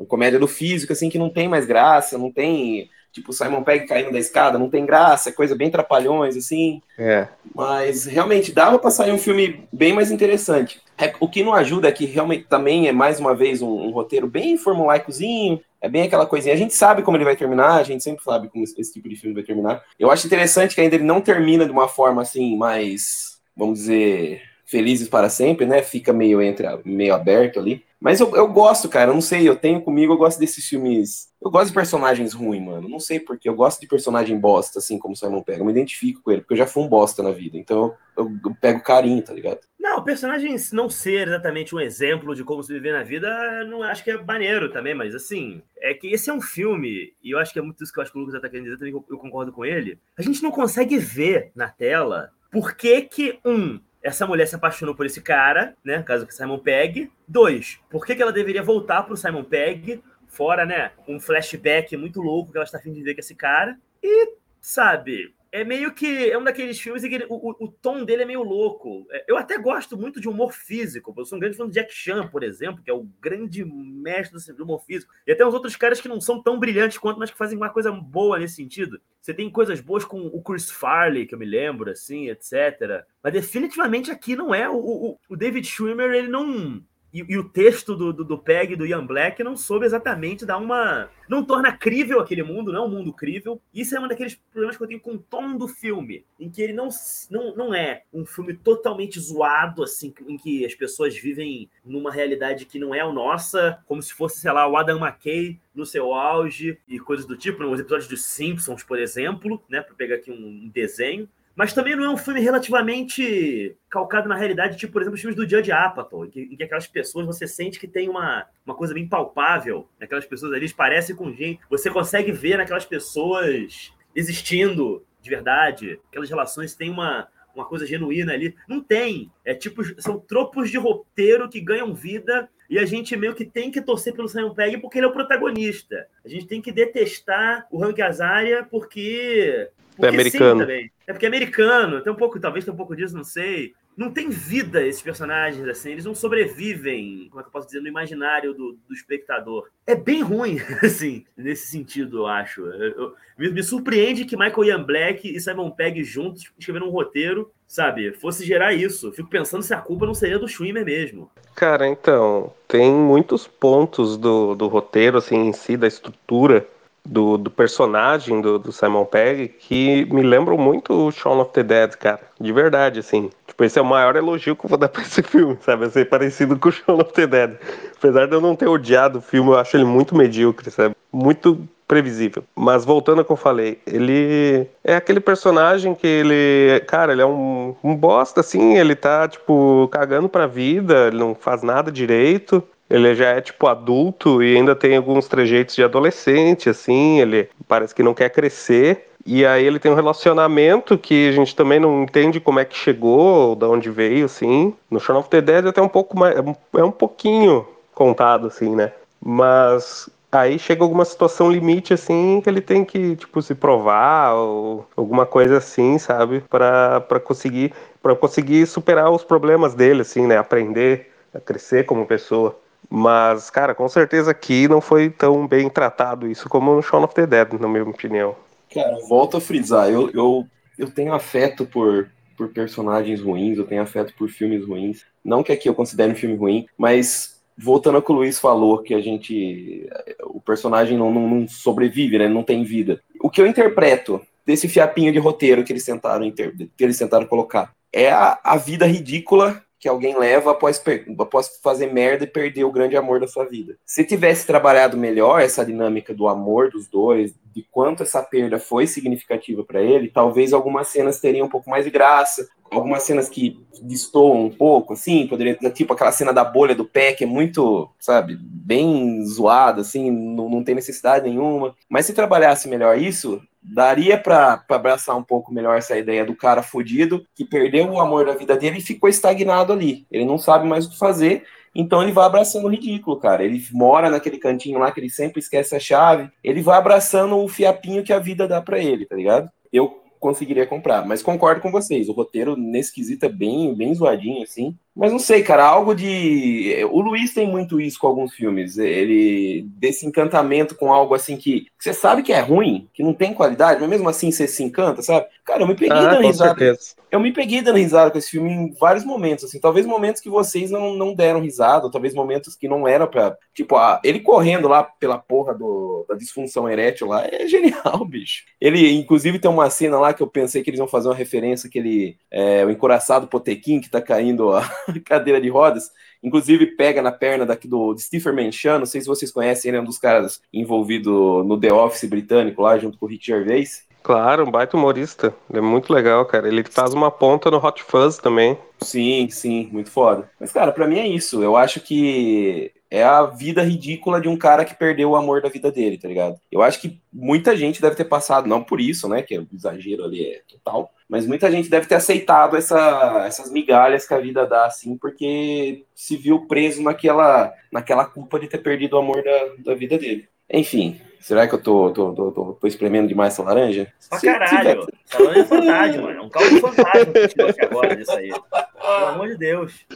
[0.08, 4.12] comédia do físico, assim, que não tem mais graça, não tem tipo Simon Pegg caindo
[4.12, 6.82] da escada, não tem graça, é coisa bem trapalhões, assim.
[6.98, 7.28] É.
[7.54, 10.80] Mas realmente dava para sair um filme bem mais interessante.
[10.98, 13.90] É, o que não ajuda é que realmente também é mais uma vez um, um
[13.90, 16.54] roteiro bem formulaicozinho, é bem aquela coisinha.
[16.54, 19.08] A gente sabe como ele vai terminar, a gente sempre sabe como esse, esse tipo
[19.08, 19.82] de filme vai terminar.
[19.98, 24.42] Eu acho interessante que ainda ele não termina de uma forma assim mais, vamos dizer,
[24.64, 25.82] felizes para sempre, né?
[25.82, 27.84] Fica meio entre meio aberto ali.
[28.00, 31.28] Mas eu, eu gosto, cara, eu não sei, eu tenho comigo, eu gosto desses filmes.
[31.42, 32.88] Eu gosto de personagens ruins, mano.
[32.88, 35.60] Não sei porque, eu gosto de personagem bosta, assim como o Simon pega.
[35.60, 37.56] Eu me identifico com ele, porque eu já fui um bosta na vida.
[37.56, 39.60] Então eu, eu, eu pego carinho, tá ligado?
[39.78, 43.84] Não, o personagem não ser exatamente um exemplo de como se viver na vida, não
[43.84, 47.38] acho que é maneiro também, mas assim, é que esse é um filme, e eu
[47.38, 48.92] acho que é muito isso que eu acho que o Lucas tá querendo dizer, também
[48.92, 49.96] eu concordo com ele.
[50.18, 54.94] A gente não consegue ver na tela por que que, um, essa mulher se apaixonou
[54.94, 56.00] por esse cara, né?
[56.02, 57.10] Caso que Simon Pegg.
[57.26, 60.00] Dois, por que, que ela deveria voltar pro Simon Pegg?
[60.28, 60.92] Fora, né?
[61.08, 63.76] Um flashback muito louco que ela está afim de ver com esse cara.
[64.00, 66.30] E, sabe, é meio que.
[66.30, 69.06] É um daqueles filmes em que ele, o, o, tom dele é meio louco.
[69.10, 71.14] É, eu até gosto muito de humor físico.
[71.16, 74.38] Eu sou um grande fã do Jack Chan, por exemplo, que é o grande mestre
[74.52, 75.12] do humor físico.
[75.26, 77.70] E até uns outros caras que não são tão brilhantes quanto, mas que fazem uma
[77.70, 79.00] coisa boa nesse sentido.
[79.20, 83.04] Você tem coisas boas com o Chris Farley, que eu me lembro, assim, etc.
[83.22, 84.68] Mas definitivamente aqui não é.
[84.68, 86.82] O, o, o David Schwimmer, ele não
[87.16, 90.58] e, e, o texto do, do, do Peg do Ian Black não soube exatamente dar
[90.58, 91.08] uma.
[91.28, 93.60] Não torna crível aquele mundo, não é um mundo crível.
[93.72, 96.60] Isso é um daqueles problemas que eu tenho com o tom do filme, em que
[96.60, 96.88] ele não,
[97.30, 102.66] não, não é um filme totalmente zoado, assim, em que as pessoas vivem numa realidade
[102.66, 106.12] que não é a nossa, como se fosse, sei lá, o Adam McKay no seu
[106.12, 110.30] auge e coisas do tipo, nos episódios dos Simpsons, por exemplo, né, para pegar aqui
[110.30, 111.28] um desenho.
[111.56, 115.36] Mas também não é um filme relativamente calcado na realidade, tipo, por exemplo, os filmes
[115.36, 118.74] do Judge Apatow, em que, em que aquelas pessoas você sente que tem uma, uma
[118.74, 119.88] coisa bem palpável.
[119.98, 121.58] Aquelas pessoas ali parecem com gente.
[121.70, 125.98] Você consegue ver naquelas pessoas existindo de verdade.
[126.08, 128.54] Aquelas relações têm uma, uma coisa genuína ali.
[128.68, 129.32] Não tem.
[129.42, 133.70] É tipo, são tropos de roteiro que ganham vida e a gente meio que tem
[133.70, 136.06] que torcer pelo Simon Pegg porque ele é o protagonista.
[136.22, 139.70] A gente tem que detestar o Hank Azaria porque
[140.04, 140.60] é americano.
[140.60, 140.90] também.
[141.06, 143.74] É porque é americano, tem um pouco, talvez tenha um pouco disso, não sei.
[143.96, 147.80] Não tem vida esses personagens, assim, eles não sobrevivem, como é que eu posso dizer,
[147.80, 149.70] no imaginário do, do espectador.
[149.86, 152.60] É bem ruim, assim, nesse sentido, eu acho.
[152.66, 156.90] Eu, eu, me, me, surpreende que Michael Ian Black e Simon Pegg juntos escreveram um
[156.90, 159.12] roteiro, sabe, fosse gerar isso.
[159.12, 161.30] Fico pensando se a culpa não seria do Schwimmer mesmo.
[161.54, 166.68] Cara, então, tem muitos pontos do, do roteiro, assim, em si, da estrutura,
[167.06, 171.62] do, do personagem do, do, Simon Pegg que me lembram muito o Shaun of the
[171.62, 172.20] Dead, cara.
[172.40, 173.30] De verdade, assim.
[173.46, 175.88] Tipo, esse é o maior elogio que eu vou dar pra esse filme, sabe?
[175.90, 177.56] Ser parecido com o Shaun of the Dead.
[177.96, 180.94] Apesar de eu não ter odiado o filme, eu acho ele muito medíocre, sabe?
[181.12, 182.42] Muito previsível.
[182.54, 187.26] Mas voltando ao que eu falei, ele é aquele personagem que ele, cara, ele é
[187.26, 192.62] um, um bosta, assim, ele tá, tipo, cagando pra vida, ele não faz nada direito,
[192.88, 197.20] ele já é tipo adulto e ainda tem alguns trejeitos de adolescente, assim.
[197.20, 199.08] Ele parece que não quer crescer.
[199.24, 202.76] E aí ele tem um relacionamento que a gente também não entende como é que
[202.76, 204.72] chegou, ou de onde veio, assim.
[204.88, 206.36] No Shaun of the Dead é até um pouco mais.
[206.74, 208.92] É um pouquinho contado, assim, né?
[209.20, 214.86] Mas aí chega alguma situação limite, assim, que ele tem que, tipo, se provar, ou
[214.96, 216.40] alguma coisa assim, sabe?
[216.48, 220.36] para conseguir, para conseguir superar os problemas dele, assim, né?
[220.38, 222.56] Aprender a crescer como pessoa.
[222.88, 227.14] Mas, cara, com certeza aqui não foi tão bem tratado isso como no Shaun of
[227.14, 228.36] the Dead, na minha opinião.
[228.72, 230.46] Cara, volto a frisar, eu, eu,
[230.78, 235.04] eu tenho afeto por, por personagens ruins, eu tenho afeto por filmes ruins.
[235.24, 238.82] Não que aqui eu considere um filme ruim, mas voltando ao que o Luiz falou,
[238.82, 239.88] que a gente.
[240.24, 242.28] O personagem não, não, não sobrevive, né?
[242.28, 243.00] Não tem vida.
[243.20, 247.72] O que eu interpreto desse fiapinho de roteiro que eles tentaram, que eles tentaram colocar
[247.92, 250.82] é a, a vida ridícula que alguém leva após,
[251.16, 253.76] após fazer merda e perder o grande amor da sua vida.
[253.86, 258.88] Se tivesse trabalhado melhor essa dinâmica do amor dos dois, de quanto essa perda foi
[258.88, 263.64] significativa para ele, talvez algumas cenas teriam um pouco mais de graça, algumas cenas que
[263.80, 267.88] destoam um pouco, assim, poderia tipo aquela cena da bolha do pé, que é muito,
[268.00, 271.76] sabe, bem zoada, assim, não, não tem necessidade nenhuma.
[271.88, 276.62] Mas se trabalhasse melhor isso, daria para abraçar um pouco melhor essa ideia do cara
[276.62, 280.06] fudido que perdeu o amor da vida dele e ficou estagnado ali.
[280.10, 283.44] Ele não sabe mais o que fazer, então ele vai abraçando o ridículo, cara.
[283.44, 286.30] Ele mora naquele cantinho lá que ele sempre esquece a chave.
[286.42, 289.50] Ele vai abraçando o fiapinho que a vida dá para ele, tá ligado?
[289.72, 291.04] Eu conseguiria comprar.
[291.04, 294.76] Mas concordo com vocês, o roteiro nesse quesito é bem, bem zoadinho, assim.
[294.96, 296.82] Mas não sei, cara, algo de.
[296.90, 298.78] O Luiz tem muito isso com alguns filmes.
[298.78, 299.66] Ele.
[299.76, 303.78] desse encantamento com algo assim que, você sabe que é ruim, que não tem qualidade,
[303.78, 305.26] mas mesmo assim você se encanta, sabe?
[305.44, 306.58] Cara, eu me peguei ah, dando risada.
[306.58, 306.96] Certeza.
[307.10, 309.60] Eu me peguei dando risada com esse filme em vários momentos, assim.
[309.60, 313.36] Talvez momentos que vocês não, não deram risada, ou talvez momentos que não eram pra.
[313.54, 318.44] Tipo, a, ele correndo lá pela porra do, da disfunção erétil lá é genial, bicho.
[318.58, 321.68] Ele, inclusive, tem uma cena lá que eu pensei que eles iam fazer uma referência,
[321.68, 322.16] aquele.
[322.30, 324.62] É, o encoraçado Potequim que tá caindo, ó
[325.04, 325.90] cadeira de rodas.
[326.22, 329.80] Inclusive pega na perna daqui do Stephen Chan, não sei se vocês conhecem, ele é
[329.80, 333.86] um dos caras envolvido no The Office britânico lá, junto com o Rick Gervais.
[334.02, 335.34] Claro, um baita humorista.
[335.50, 336.46] Ele é muito legal, cara.
[336.46, 338.56] Ele faz uma ponta no Hot Fuzz também.
[338.80, 340.30] Sim, sim, muito foda.
[340.38, 341.42] Mas, cara, para mim é isso.
[341.42, 345.48] Eu acho que é a vida ridícula de um cara que perdeu o amor da
[345.48, 346.40] vida dele, tá ligado?
[346.50, 350.04] Eu acho que muita gente deve ter passado, não por isso, né, que o exagero
[350.04, 354.46] ali é total, mas muita gente deve ter aceitado essa, essas migalhas que a vida
[354.46, 359.72] dá, assim, porque se viu preso naquela, naquela culpa de ter perdido o amor da,
[359.72, 360.28] da vida dele.
[360.50, 363.92] Enfim, será que eu tô, tô, tô, tô, tô espremendo demais essa laranja?
[364.08, 364.86] Pra caralho.
[365.04, 366.12] Essa laranja é fantasma.
[366.12, 368.28] É um caldo fantasma que tirou aqui agora disso aí.
[368.28, 369.84] Pelo amor de Deus.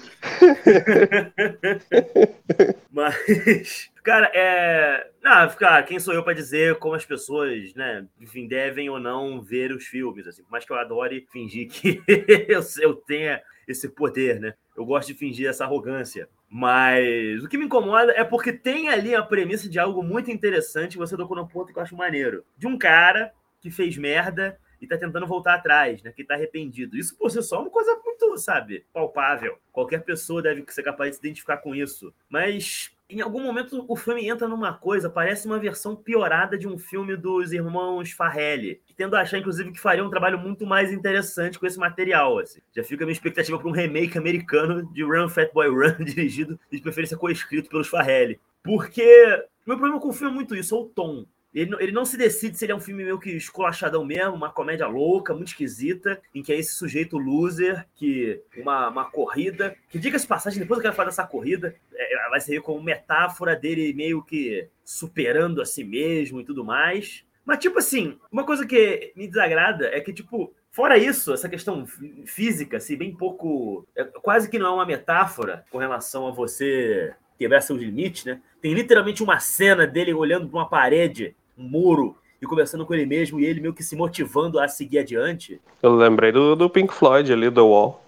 [2.90, 5.08] Mas, cara, é.
[5.22, 9.40] Não, cara, quem sou eu para dizer como as pessoas, né, enfim, devem ou não
[9.40, 12.02] ver os filmes, assim, por mais que eu adore fingir que
[12.48, 14.54] eu, eu tenha esse poder, né?
[14.76, 16.28] Eu gosto de fingir essa arrogância.
[16.52, 20.98] Mas o que me incomoda é porque tem ali a premissa de algo muito interessante,
[20.98, 22.44] você tocou no ponto que eu acho maneiro.
[22.58, 26.10] De um cara que fez merda e tá tentando voltar atrás, né?
[26.10, 26.96] Que tá arrependido.
[26.96, 29.58] Isso por si só é uma coisa muito, sabe, palpável.
[29.70, 32.12] Qualquer pessoa deve ser capaz de se identificar com isso.
[32.28, 36.78] Mas em algum momento o filme entra numa coisa, parece uma versão piorada de um
[36.78, 41.58] filme dos irmãos Farrelly, tendo a achar, inclusive, que faria um trabalho muito mais interessante
[41.58, 42.38] com esse material.
[42.38, 42.60] Assim.
[42.74, 46.58] Já fica a minha expectativa para um remake americano de Run Fat Boy Run, dirigido
[46.70, 48.38] e de preferência coescrito pelos Farrelly.
[48.62, 51.24] Porque meu problema com o filme é muito isso, é o tom.
[51.52, 54.52] Ele, ele não se decide se ele é um filme meio que esculachadão mesmo, uma
[54.52, 59.98] comédia louca, muito esquisita, em que é esse sujeito loser, que uma, uma corrida, que
[59.98, 64.22] diga-se passagem, depois eu quero falar dessa corrida, é, vai ser como metáfora dele meio
[64.22, 67.24] que superando a si mesmo e tudo mais.
[67.44, 71.84] Mas, tipo assim, uma coisa que me desagrada é que, tipo, Fora isso, essa questão
[72.24, 73.86] física, assim, bem pouco.
[73.96, 78.40] É, quase que não é uma metáfora com relação a você quebrar seus limites, né?
[78.60, 83.04] Tem literalmente uma cena dele olhando para uma parede um muro e conversando com ele
[83.04, 85.60] mesmo e ele meio que se motivando a seguir adiante.
[85.82, 88.02] Eu lembrei do, do Pink Floyd ali, do Wall.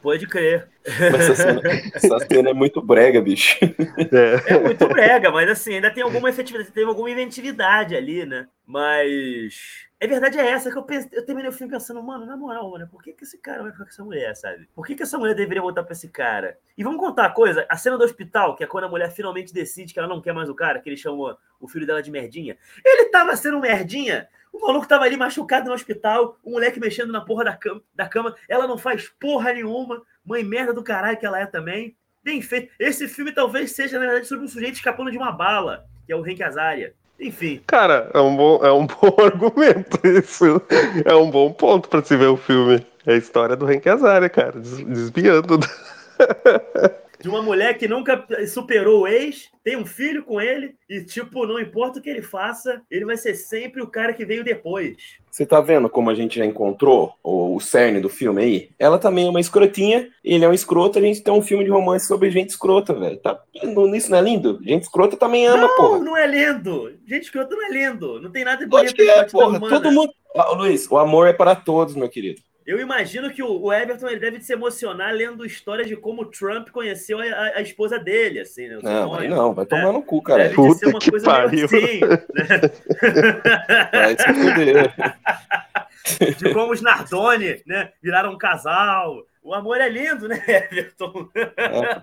[0.00, 0.68] Pode crer.
[0.84, 1.60] Essa cena,
[1.94, 3.58] essa cena, é muito brega, bicho.
[3.62, 4.54] É.
[4.54, 4.58] é.
[4.58, 8.46] muito brega, mas assim, ainda tem alguma efetividade, tem alguma inventividade ali, né?
[8.66, 12.36] Mas a verdade é essa que eu, pense, eu terminei o filme pensando, mano, na
[12.36, 14.68] moral, mano, por que, que esse cara vai ficar com essa mulher, sabe?
[14.74, 16.58] Por que, que essa mulher deveria voltar pra esse cara?
[16.76, 19.54] E vamos contar a coisa, a cena do hospital, que é quando a mulher finalmente
[19.54, 22.10] decide que ela não quer mais o cara, que ele chamou o filho dela de
[22.10, 22.58] merdinha.
[22.84, 24.28] Ele tava sendo merdinha.
[24.52, 28.08] O maluco tava ali machucado no hospital, o moleque mexendo na porra da cama, da
[28.08, 28.34] cama.
[28.48, 30.02] Ela não faz porra nenhuma.
[30.24, 31.96] Mãe merda do caralho que ela é também.
[32.24, 32.72] Bem feito.
[32.78, 36.16] Esse filme talvez seja, na verdade, sobre um sujeito escapando de uma bala, que é
[36.16, 36.94] o Hank Azaria.
[37.22, 37.60] Enfim.
[37.68, 40.60] Cara, é um bom, é um bom argumento isso.
[41.04, 42.84] É um bom ponto para se ver o filme.
[43.06, 45.60] É a história do Hank Azaria, cara, desviando.
[47.22, 51.46] de uma mulher que nunca superou o ex, tem um filho com ele e, tipo,
[51.46, 54.96] não importa o que ele faça, ele vai ser sempre o cara que veio depois.
[55.30, 58.70] Você tá vendo como a gente já encontrou o, o cerne do filme aí?
[58.76, 61.70] Ela também é uma escrotinha, ele é um escroto, a gente tem um filme de
[61.70, 63.16] romance sobre gente escrota, velho.
[63.18, 63.40] Tá
[63.94, 64.58] isso não é lindo?
[64.64, 65.98] Gente escrota também ama, não, porra.
[65.98, 66.92] Não, não é lindo.
[67.06, 68.20] Gente escrota não é lindo.
[68.20, 68.86] Não tem nada de bonito.
[68.86, 69.60] Acho que é, porra.
[69.60, 70.12] Todo mundo...
[70.34, 72.42] Ah, Luiz, o amor é para todos, meu querido.
[72.66, 77.18] Eu imagino que o Everton ele deve se emocionar lendo histórias de como Trump conheceu
[77.18, 78.78] a, a, a esposa dele, assim, né?
[78.82, 79.92] Não, vai não, vai tomar é.
[79.92, 80.44] no cu, cara.
[80.44, 81.64] Deve Puta ser uma que coisa pariu.
[81.64, 82.22] assim, né?
[83.92, 84.94] Vai se fuder.
[86.38, 89.24] De como os Nardoni, né, viraram um casal.
[89.42, 91.28] O amor é lindo, né, Everton?
[91.34, 92.00] É,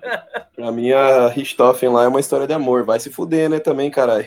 [0.56, 2.84] pra mim, a Richthofen lá é uma história de amor.
[2.84, 4.26] Vai se fuder, né, também, caralho.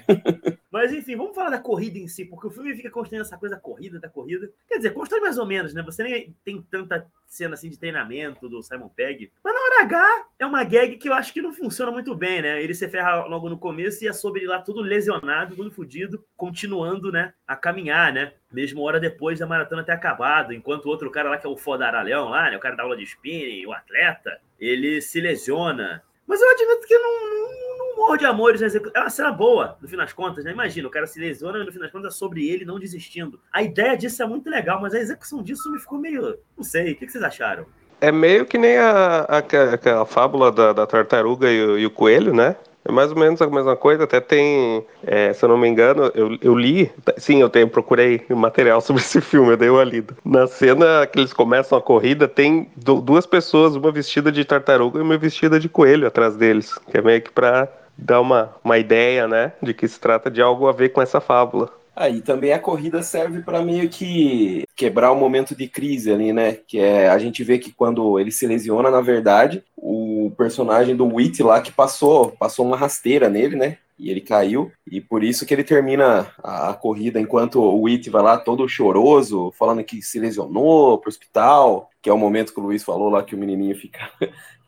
[0.82, 3.54] Mas enfim, vamos falar da corrida em si, porque o filme fica construindo essa coisa
[3.54, 4.50] da corrida, da corrida.
[4.66, 5.80] Quer dizer, constrói mais ou menos, né?
[5.80, 9.30] Você nem tem tanta cena assim de treinamento do Simon Pegg.
[9.44, 12.42] Mas na hora H é uma gag que eu acho que não funciona muito bem,
[12.42, 12.60] né?
[12.60, 16.24] Ele se ferra logo no começo e é sobre ele lá tudo lesionado, tudo fodido,
[16.36, 18.32] continuando, né, a caminhar, né?
[18.50, 21.56] Mesmo hora depois da maratona ter acabado, enquanto o outro cara lá, que é o
[21.56, 22.56] Fodaralhão lá, né?
[22.56, 26.02] O cara da aula de spinning, o atleta, ele se lesiona.
[26.26, 27.71] Mas eu admito que não,
[28.02, 28.92] morro de amores execução.
[28.94, 30.50] É uma cena boa, no fim das contas, né?
[30.50, 33.40] Imagina, o cara se lesiona no fim das contas é sobre ele não desistindo.
[33.52, 36.36] A ideia disso é muito legal, mas a execução disso me ficou meio.
[36.56, 37.64] Não sei, o que vocês acharam?
[38.00, 41.90] É meio que nem a, a, a fábula da, da tartaruga e o, e o
[41.90, 42.56] coelho, né?
[42.84, 46.10] É mais ou menos a mesma coisa, até tem, é, se eu não me engano,
[46.16, 50.16] eu, eu li, sim, eu tenho, procurei material sobre esse filme, eu dei uma lida.
[50.24, 55.02] Na cena que eles começam a corrida, tem duas pessoas, uma vestida de tartaruga e
[55.02, 59.28] uma vestida de coelho atrás deles, que é meio que pra dar uma, uma ideia,
[59.28, 61.70] né, de que se trata de algo a ver com essa fábula.
[61.94, 66.32] Aí ah, também a corrida serve para meio que quebrar o momento de crise ali,
[66.32, 66.54] né?
[66.66, 71.06] Que é a gente vê que quando ele se lesiona, na verdade, o personagem do
[71.06, 73.76] Wit lá que passou, passou uma rasteira nele, né?
[73.98, 78.08] E ele caiu, e por isso que ele termina a, a corrida enquanto o Wit
[78.08, 82.58] vai lá todo choroso, falando que se lesionou pro hospital, que é o momento que
[82.58, 84.10] o Luiz falou lá que o menininho fica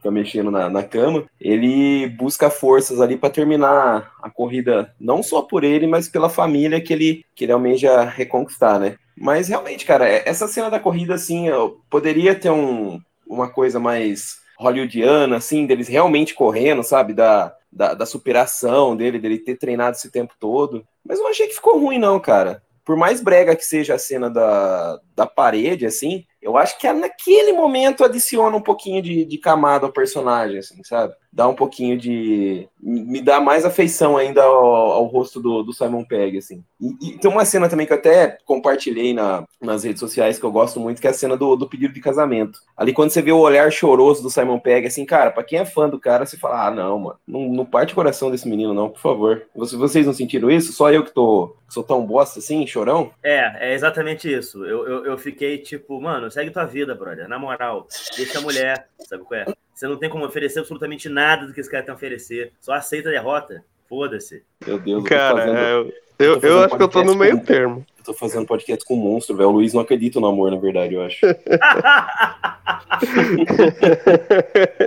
[0.04, 5.40] fica mexendo na, na cama, ele busca forças ali para terminar a corrida, não só
[5.40, 8.96] por ele, mas pela família que ele, que ele almeja reconquistar, né?
[9.16, 11.46] Mas realmente, cara, é, essa cena da corrida, assim,
[11.88, 17.14] poderia ter um, uma coisa mais hollywoodiana, assim, deles realmente correndo, sabe?
[17.14, 20.84] Da, da, da, superação dele, dele ter treinado esse tempo todo.
[21.04, 22.62] Mas eu achei que ficou ruim, não, cara.
[22.84, 27.54] Por mais brega que seja a cena da, da parede, assim, eu acho que naquele
[27.54, 31.14] momento adiciona um pouquinho de, de camada ao personagem, assim, sabe?
[31.33, 32.68] Dá um pouquinho de.
[32.80, 36.62] Me dá mais afeição ainda ao, ao rosto do, do, Simon Pegg, assim.
[36.78, 40.44] E, e, tem uma cena também que eu até compartilhei na, nas redes sociais que
[40.44, 42.61] eu gosto muito, que é a cena do, do pedido de casamento.
[42.76, 45.64] Ali, quando você vê o olhar choroso do Simon Pegg, assim, cara, pra quem é
[45.64, 48.74] fã do cara, você fala: ah, não, mano, não, não parte o coração desse menino,
[48.74, 49.46] não, por favor.
[49.57, 50.72] Vocês não sentiram isso?
[50.72, 51.57] Só eu que tô.
[51.68, 53.11] Sou tão bosta assim, chorão?
[53.24, 54.64] É, é exatamente isso.
[54.64, 57.28] Eu, eu, eu fiquei tipo, mano, segue tua vida, brother.
[57.28, 59.46] Na moral, deixa a mulher, sabe qual é?
[59.74, 62.52] Você não tem como oferecer absolutamente nada do que esse cara tem a oferecer.
[62.60, 63.64] Só aceita a derrota.
[63.88, 64.42] Foda-se.
[64.66, 67.86] Meu Deus, cara, fazendo, eu, eu, eu acho que eu tô no meio com, termo.
[68.04, 69.48] Eu tô fazendo podcast com um monstro, velho.
[69.48, 71.24] O Luiz não acredita no amor, na verdade, eu acho.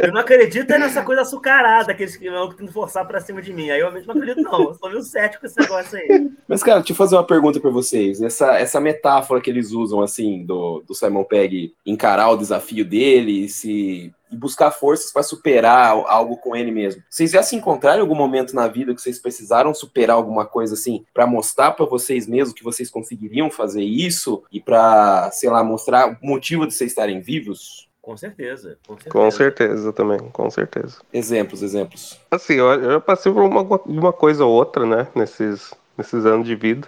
[0.04, 3.72] eu não acredito nessa coisa açucarada que eles vão tentando forçar pra cima de mim.
[3.72, 4.66] Aí eu mesmo não acredito, não.
[4.66, 6.30] Eu sou meio cético com esse negócio aí.
[6.48, 8.22] Mas, cara, deixa eu fazer uma pergunta pra vocês.
[8.22, 13.50] Essa, essa metáfora que eles usam, assim, do, do Simon Pegg encarar o desafio dele,
[13.50, 17.04] se e buscar forças para superar algo com ele mesmo.
[17.10, 20.74] Vocês já se encontraram em algum momento na vida que vocês precisaram superar alguma coisa
[20.74, 25.64] assim para mostrar para vocês mesmos que vocês conseguiriam fazer isso e para, sei lá,
[25.64, 27.88] mostrar o motivo de vocês estarem vivos?
[28.02, 29.12] Com certeza, com certeza.
[29.12, 31.00] Com certeza também, com certeza.
[31.12, 32.18] Exemplos, exemplos.
[32.32, 36.56] Assim, eu, eu passei por uma, uma coisa ou outra, né, nesses, nesses anos de
[36.56, 36.88] vida.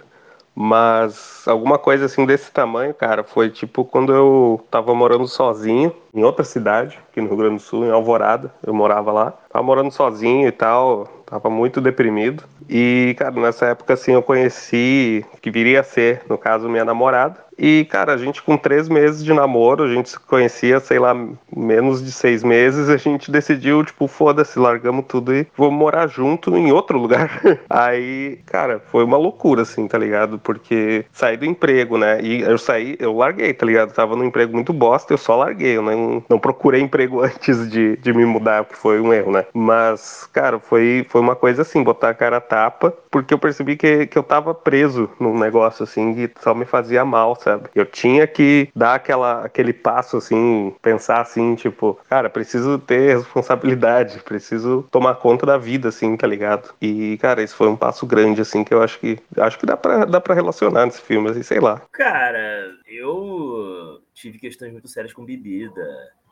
[0.54, 6.24] Mas alguma coisa assim desse tamanho, cara, foi tipo quando eu tava morando sozinho em
[6.24, 9.32] outra cidade, aqui no Rio Grande do Sul, em Alvorada, eu morava lá.
[9.48, 12.44] Tava morando sozinho e tal, tava muito deprimido.
[12.68, 17.44] E, cara, nessa época, assim, eu conheci, que viria a ser, no caso, minha namorada.
[17.60, 21.14] E, cara, a gente com três meses de namoro, a gente se conhecia, sei lá,
[21.54, 26.56] menos de seis meses, a gente decidiu, tipo, foda-se, largamos tudo e vamos morar junto
[26.56, 27.40] em outro lugar.
[27.68, 30.38] Aí, cara, foi uma loucura, assim, tá ligado?
[30.38, 32.18] Porque saí do emprego, né?
[32.22, 33.92] E eu saí, eu larguei, tá ligado?
[33.92, 37.98] Tava num emprego muito bosta, eu só larguei, eu não, não procurei emprego antes de,
[37.98, 39.44] de me mudar, que foi um erro, né?
[39.52, 43.76] Mas, cara, foi, foi uma coisa assim, botar a cara a tapa, porque eu percebi
[43.76, 47.49] que, que eu tava preso num negócio, assim, que só me fazia mal, sabe?
[47.50, 47.68] Sabe?
[47.74, 54.20] Eu tinha que dar aquela, aquele passo, assim, pensar assim, tipo, cara, preciso ter responsabilidade,
[54.24, 56.74] preciso tomar conta da vida, assim, tá ligado?
[56.80, 59.76] E, cara, isso foi um passo grande, assim, que eu acho que acho que dá
[59.76, 61.82] pra, dá pra relacionar nesse filme, assim, sei lá.
[61.92, 65.82] Cara, eu tive questões muito sérias com bebida.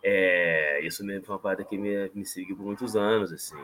[0.02, 3.57] É, isso mesmo foi uma parada que me, me seguiu por muitos anos, assim.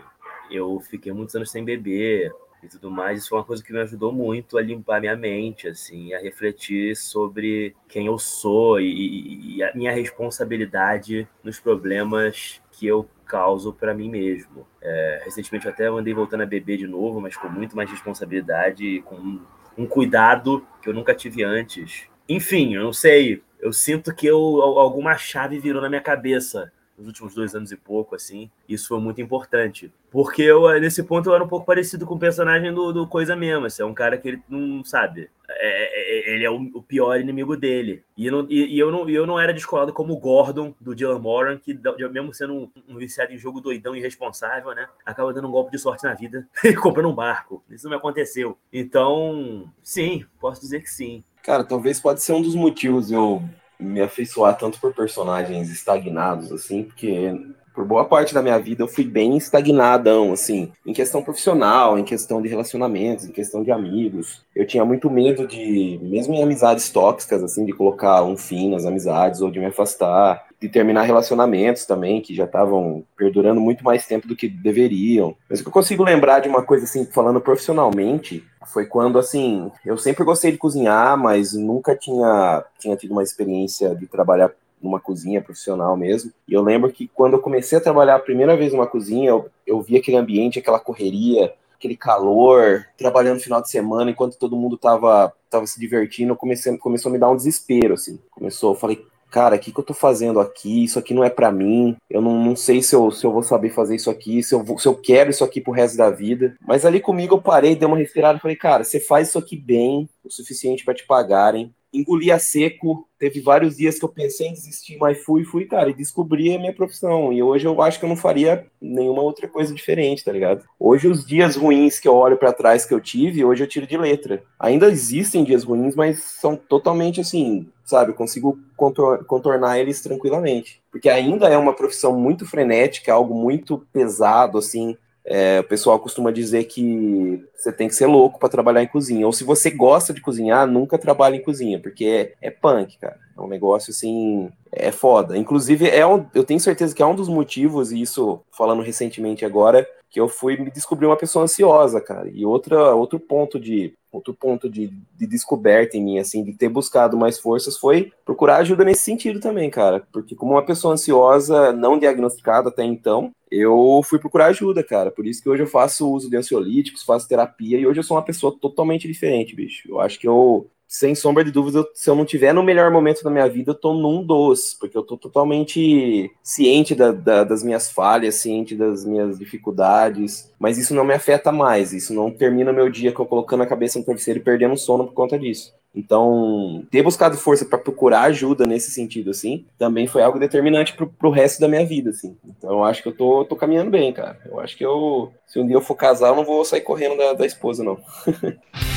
[0.50, 2.32] Eu fiquei muitos anos sem beber
[2.64, 3.20] e tudo mais.
[3.20, 6.96] Isso foi uma coisa que me ajudou muito a limpar minha mente, assim, a refletir
[6.96, 13.94] sobre quem eu sou e, e a minha responsabilidade nos problemas que eu causo para
[13.94, 14.66] mim mesmo.
[14.80, 19.02] É, recentemente até andei voltando a beber de novo, mas com muito mais responsabilidade e
[19.02, 19.40] com um,
[19.78, 22.08] um cuidado que eu nunca tive antes.
[22.28, 23.42] Enfim, eu não sei.
[23.60, 27.76] Eu sinto que eu, alguma chave virou na minha cabeça nos últimos dois anos e
[27.76, 28.50] pouco, assim.
[28.68, 29.92] Isso foi muito importante.
[30.10, 33.34] Porque eu, nesse ponto, eu era um pouco parecido com o personagem do, do Coisa
[33.34, 33.66] mesmo.
[33.66, 35.28] Assim, é um cara que ele não sabe.
[35.48, 38.04] É, é, é ele é o, o, pior inimigo dele.
[38.16, 41.18] E, não, e, e, eu, não, eu não era descolado como o Gordon do Dylan
[41.18, 41.78] Moran, que,
[42.10, 44.88] mesmo sendo um, um viciado em jogo doidão e irresponsável, né?
[45.04, 47.62] Acaba dando um golpe de sorte na vida e comprando um barco.
[47.68, 48.56] Isso não me aconteceu.
[48.72, 51.24] Então, sim, posso dizer que sim.
[51.42, 53.42] Cara, talvez pode ser um dos motivos eu
[53.78, 58.88] me afeiçoar tanto por personagens estagnados, assim, porque por boa parte da minha vida eu
[58.88, 64.42] fui bem estagnadão, assim, em questão profissional, em questão de relacionamentos, em questão de amigos.
[64.54, 68.86] Eu tinha muito medo de, mesmo em amizades tóxicas, assim, de colocar um fim nas
[68.86, 74.06] amizades ou de me afastar, de terminar relacionamentos também, que já estavam perdurando muito mais
[74.06, 75.34] tempo do que deveriam.
[75.50, 79.70] Mas o que eu consigo lembrar de uma coisa, assim, falando profissionalmente, foi quando, assim,
[79.84, 84.52] eu sempre gostei de cozinhar, mas nunca tinha, tinha tido uma experiência de trabalhar
[84.84, 86.30] numa cozinha profissional mesmo.
[86.46, 89.50] E eu lembro que quando eu comecei a trabalhar a primeira vez numa cozinha, eu,
[89.66, 94.56] eu vi aquele ambiente, aquela correria, aquele calor, trabalhando no final de semana, enquanto todo
[94.56, 98.18] mundo tava, tava se divertindo, comecei, começou a me dar um desespero, assim.
[98.30, 100.84] Começou, eu falei, cara, o que, que eu tô fazendo aqui?
[100.84, 101.96] Isso aqui não é para mim.
[102.08, 104.62] Eu não, não sei se eu, se eu vou saber fazer isso aqui, se eu,
[104.62, 106.56] vou, se eu quero isso aqui pro resto da vida.
[106.66, 109.56] Mas ali comigo eu parei, dei uma respirada e falei, cara, você faz isso aqui
[109.56, 113.08] bem, o suficiente para te pagarem engoli a seco.
[113.18, 116.58] Teve vários dias que eu pensei em desistir, mas fui, fui, cara, e descobri a
[116.58, 117.32] minha profissão.
[117.32, 120.64] E hoje eu acho que eu não faria nenhuma outra coisa diferente, tá ligado?
[120.78, 123.86] Hoje os dias ruins que eu olho para trás que eu tive, hoje eu tiro
[123.86, 124.42] de letra.
[124.58, 128.10] Ainda existem dias ruins, mas são totalmente assim, sabe?
[128.10, 130.82] Eu consigo contornar eles tranquilamente.
[130.90, 134.96] Porque ainda é uma profissão muito frenética, algo muito pesado, assim.
[135.26, 139.26] É, o pessoal costuma dizer que você tem que ser louco para trabalhar em cozinha.
[139.26, 143.18] Ou se você gosta de cozinhar, nunca trabalhe em cozinha, porque é, é punk, cara.
[143.36, 145.36] É um negócio assim, é foda.
[145.36, 149.44] Inclusive, é um, eu tenho certeza que é um dos motivos, e isso falando recentemente
[149.44, 152.30] agora, que eu fui me descobrir uma pessoa ansiosa, cara.
[152.32, 156.68] E outra, outro ponto de outro ponto de, de, descoberta em mim, assim, de ter
[156.68, 160.06] buscado mais forças, foi procurar ajuda nesse sentido também, cara.
[160.12, 165.10] Porque como uma pessoa ansiosa, não diagnosticada até então, eu fui procurar ajuda, cara.
[165.10, 168.16] Por isso que hoje eu faço uso de ansiolíticos, faço terapia, e hoje eu sou
[168.16, 169.88] uma pessoa totalmente diferente, bicho.
[169.90, 173.22] Eu acho que eu sem sombra de dúvida, se eu não tiver no melhor momento
[173.22, 177.62] da minha vida, eu tô num dos, porque eu tô totalmente ciente da, da, das
[177.62, 182.72] minhas falhas, ciente das minhas dificuldades, mas isso não me afeta mais, isso não termina
[182.72, 185.72] meu dia eu colocando a cabeça no travesseiro e perdendo sono por conta disso.
[185.94, 191.06] Então, ter buscado força para procurar ajuda nesse sentido, assim, também foi algo determinante pro,
[191.06, 192.36] pro resto da minha vida, assim.
[192.44, 194.40] Então, eu acho que eu tô, tô caminhando bem, cara.
[194.44, 197.16] Eu acho que eu, se um dia eu for casar, eu não vou sair correndo
[197.16, 197.96] da, da esposa, não.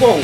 [0.00, 0.20] Bom,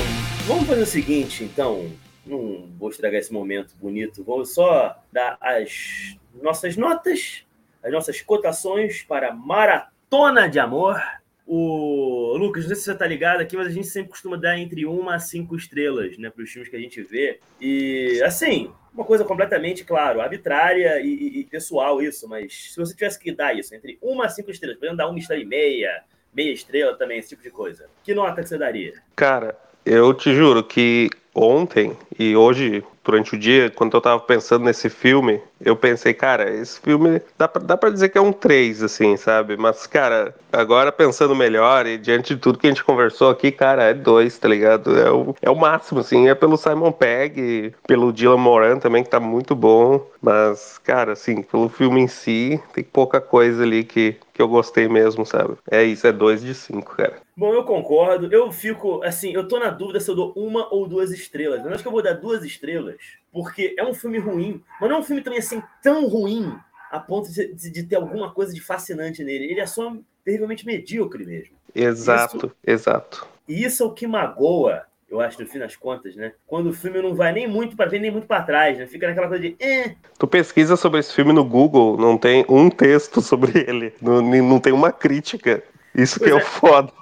[0.46, 1.90] vamos fazer o seguinte, então.
[2.24, 4.22] Não vou estragar esse momento bonito.
[4.22, 7.44] Vou só dar as nossas notas,
[7.82, 11.02] as nossas cotações para Maratona de Amor.
[11.44, 14.56] O Lucas, não sei se você tá ligado aqui, mas a gente sempre costuma dar
[14.56, 17.40] entre uma a cinco estrelas, né, para os filmes que a gente vê.
[17.60, 22.94] E assim, uma coisa completamente, claro, arbitrária e, e, e, pessoal isso, mas se você
[22.94, 26.04] tivesse que dar isso entre uma a cinco estrelas, podendo dar uma estrela e meia,
[26.34, 27.86] meia estrela também, esse tipo de coisa.
[28.02, 28.94] Que nota que você daria?
[29.14, 34.64] Cara, eu te juro que ontem e hoje, durante o dia, quando eu tava pensando
[34.64, 38.32] nesse filme, eu pensei, cara, esse filme dá pra, dá pra dizer que é um
[38.32, 39.56] 3, assim, sabe?
[39.56, 43.82] Mas, cara, agora pensando melhor e diante de tudo que a gente conversou aqui, cara,
[43.84, 44.96] é 2, tá ligado?
[44.96, 49.10] É o, é o máximo, assim, é pelo Simon Pegg, pelo Dylan Moran também, que
[49.10, 54.16] tá muito bom, mas, cara, assim, pelo filme em si, tem pouca coisa ali que,
[54.32, 55.54] que eu gostei mesmo, sabe?
[55.70, 57.24] É isso, é 2 de 5, cara.
[57.36, 58.32] Bom, eu concordo.
[58.32, 61.10] Eu fico, assim, eu tô na dúvida se eu dou uma ou duas.
[61.34, 62.96] Eu acho que eu vou dar duas estrelas,
[63.32, 66.56] porque é um filme ruim, mas não é um filme também assim tão ruim
[66.90, 69.50] a ponto de, de ter alguma coisa de fascinante nele.
[69.50, 71.54] Ele é só terrivelmente medíocre mesmo.
[71.74, 73.26] Exato, isso, exato.
[73.48, 76.32] E isso é o que magoa, eu acho, no fim das contas, né?
[76.46, 78.86] Quando o filme não vai nem muito para frente, nem muito para trás, né?
[78.86, 79.56] Fica naquela coisa de.
[79.60, 79.94] Eh.
[80.18, 84.60] Tu pesquisa sobre esse filme no Google, não tem um texto sobre ele, não, não
[84.60, 85.62] tem uma crítica.
[85.94, 86.92] Isso pois que é, é o foda.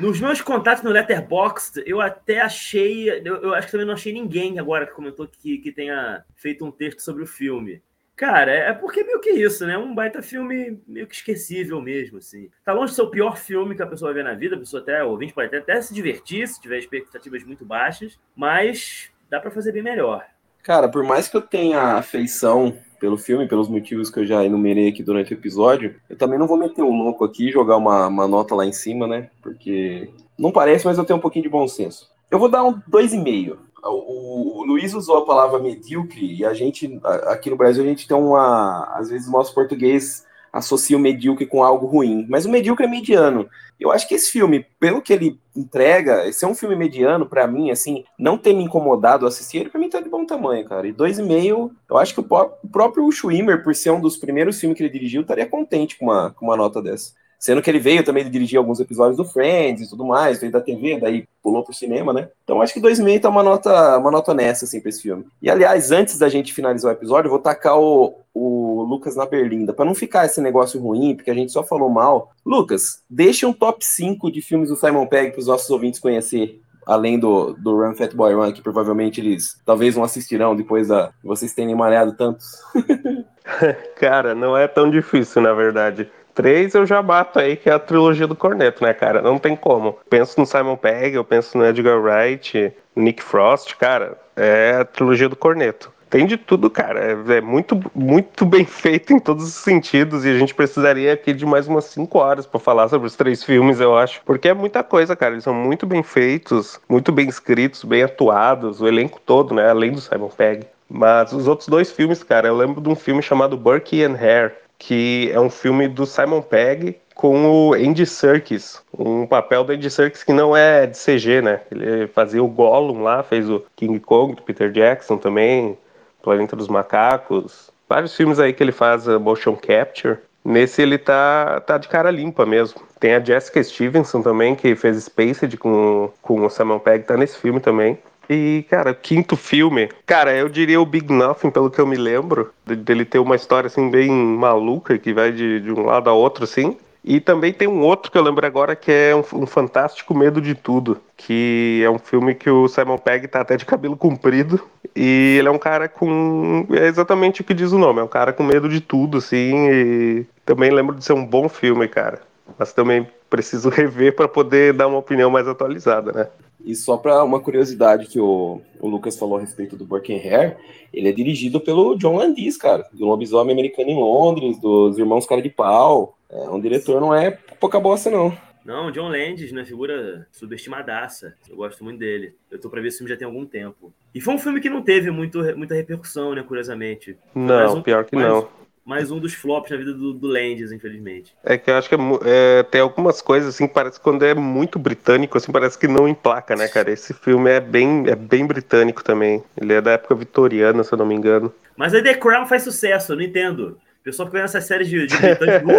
[0.00, 3.08] Nos meus contatos no Letterboxd, eu até achei.
[3.10, 6.64] Eu, eu, acho que também não achei ninguém agora que comentou que, que tenha feito
[6.64, 7.82] um texto sobre o filme.
[8.16, 9.76] Cara, é porque meio que isso, né?
[9.76, 12.48] Um baita filme meio que esquecível mesmo, assim.
[12.64, 14.58] Tá longe de ser o pior filme que a pessoa vai ver na vida, a
[14.58, 19.10] pessoa até, o ouvinte pode até, até se divertir se tiver expectativas muito baixas, mas
[19.28, 20.24] dá para fazer bem melhor.
[20.62, 24.88] Cara, por mais que eu tenha afeição pelo filme, pelos motivos que eu já enumerei
[24.88, 27.76] aqui durante o episódio, eu também não vou meter o um louco aqui e jogar
[27.76, 29.28] uma, uma nota lá em cima, né?
[29.42, 32.10] Porque não parece, mas eu tenho um pouquinho de bom senso.
[32.30, 33.58] Eu vou dar um 2,5.
[33.82, 38.08] O, o Luiz usou a palavra medíocre e a gente, aqui no Brasil, a gente
[38.08, 38.90] tem uma.
[38.94, 40.24] Às vezes o nosso português
[40.54, 43.48] associa o medíocre com algo ruim, mas o medíocre é mediano.
[43.78, 47.44] Eu acho que esse filme, pelo que ele entrega, esse é um filme mediano para
[47.44, 50.86] mim, assim, não ter me incomodado assistir ele, pra mim tá de bom tamanho, cara.
[50.86, 54.60] E dois e meio, eu acho que o, próprio Schwimmer, por ser um dos primeiros
[54.60, 57.12] filmes que ele dirigiu, estaria contente com uma, com uma nota dessa.
[57.44, 60.62] Sendo que ele veio também dirigir alguns episódios do Friends e tudo mais, veio da
[60.62, 62.30] TV, daí pulou pro cinema, né?
[62.42, 65.26] Então acho que 2,5 tá uma nota, uma nota nessa, assim, pra esse filme.
[65.42, 69.26] E aliás, antes da gente finalizar o episódio, eu vou tacar o, o Lucas na
[69.26, 72.32] berlinda, para não ficar esse negócio ruim, porque a gente só falou mal.
[72.46, 77.18] Lucas, deixa um top 5 de filmes do Simon Pegg pros nossos ouvintes conhecer além
[77.18, 81.52] do, do Run Fat Boy Run, que provavelmente eles talvez não assistirão depois da vocês
[81.52, 82.46] terem malhado tantos.
[83.96, 86.10] Cara, não é tão difícil, na verdade.
[86.34, 89.22] Três eu já bato aí, que é a trilogia do Corneto, né, cara?
[89.22, 89.98] Não tem como.
[90.10, 95.28] Penso no Simon Pegg, eu penso no Edgar Wright, Nick Frost, cara, é a trilogia
[95.28, 95.92] do Corneto.
[96.14, 97.00] Tem de tudo, cara.
[97.00, 100.24] É, é, muito, muito bem feito em todos os sentidos.
[100.24, 103.42] E a gente precisaria aqui de mais umas 5 horas para falar sobre os três
[103.42, 104.22] filmes, eu acho.
[104.24, 105.32] Porque é muita coisa, cara.
[105.34, 109.68] Eles são muito bem feitos, muito bem escritos, bem atuados, o elenco todo, né?
[109.68, 110.68] Além do Simon Pegg.
[110.88, 114.52] Mas os outros dois filmes, cara, eu lembro de um filme chamado Burke and Hare,
[114.78, 119.88] que é um filme do Simon Pegg com o Andy Serkis, um papel do Andy
[119.90, 121.60] Serkis que não é de CG, né?
[121.70, 125.78] Ele fazia o Gollum lá, fez o King Kong do Peter Jackson também,
[126.22, 130.18] Planeta dos Macacos, vários filmes aí que ele faz uh, motion capture.
[130.44, 132.80] Nesse ele tá, tá de cara limpa mesmo.
[133.00, 137.38] Tem a Jessica Stevenson também, que fez Spaced com, com o Simon Pegg, tá nesse
[137.38, 137.98] filme também.
[138.28, 139.88] E, cara, quinto filme.
[140.06, 142.52] Cara, eu diria o Big Nothing, pelo que eu me lembro.
[142.64, 146.44] Dele ter uma história, assim, bem maluca, que vai de, de um lado a outro,
[146.44, 146.76] assim.
[147.04, 150.40] E também tem um outro que eu lembro agora que é um, um, Fantástico Medo
[150.40, 154.58] de Tudo, que é um filme que o Simon Pegg tá até de cabelo comprido
[154.96, 158.08] e ele é um cara com é exatamente o que diz o nome, é um
[158.08, 162.22] cara com medo de tudo assim e também lembro de ser um bom filme, cara.
[162.58, 166.28] Mas também preciso rever para poder dar uma opinião mais atualizada, né?
[166.64, 170.56] E só para uma curiosidade que o, o Lucas falou a respeito do Burke Hair,
[170.92, 175.42] ele é dirigido pelo John Landis, cara, do Lobisomem Americano em Londres, dos Irmãos Cara
[175.42, 176.16] de Pau.
[176.30, 177.30] É, um diretor não é
[177.60, 178.34] pouca bosta, não.
[178.64, 179.62] Não, John Landis, né?
[179.62, 181.34] Figura subestimadaça.
[181.50, 182.34] Eu gosto muito dele.
[182.50, 183.92] Eu tô pra ver esse filme já tem algum tempo.
[184.14, 186.42] E foi um filme que não teve muito, muita repercussão, né?
[186.42, 187.14] Curiosamente.
[187.34, 188.48] Não, um, pior que mais, não.
[188.84, 191.34] Mais um dos flops na vida do, do Landis, infelizmente.
[191.42, 194.34] É que eu acho que é, é, tem algumas coisas, assim, parece que quando é
[194.34, 196.90] muito britânico, assim, parece que não emplaca, né, cara?
[196.90, 199.42] Esse filme é bem, é bem britânico também.
[199.56, 201.52] Ele é da época vitoriana, se eu não me engano.
[201.76, 203.78] Mas aí The Crown faz sucesso, eu não entendo.
[204.00, 205.70] O pessoal fica vendo essas séries de, de britânico.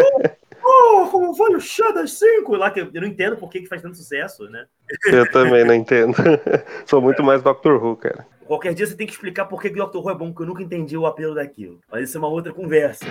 [0.64, 2.56] oh, como vale o chá das 5?
[2.56, 4.66] Lá que eu não entendo por que, que faz tanto sucesso, né?
[5.06, 6.16] Eu também não entendo.
[6.88, 8.26] Sou muito mais Doctor Who, cara.
[8.46, 10.62] Qualquer dia você tem que explicar por que, Doctor Who é bom, porque eu nunca
[10.62, 11.80] entendi o apelo daquilo.
[11.92, 13.04] Mas isso é uma outra conversa.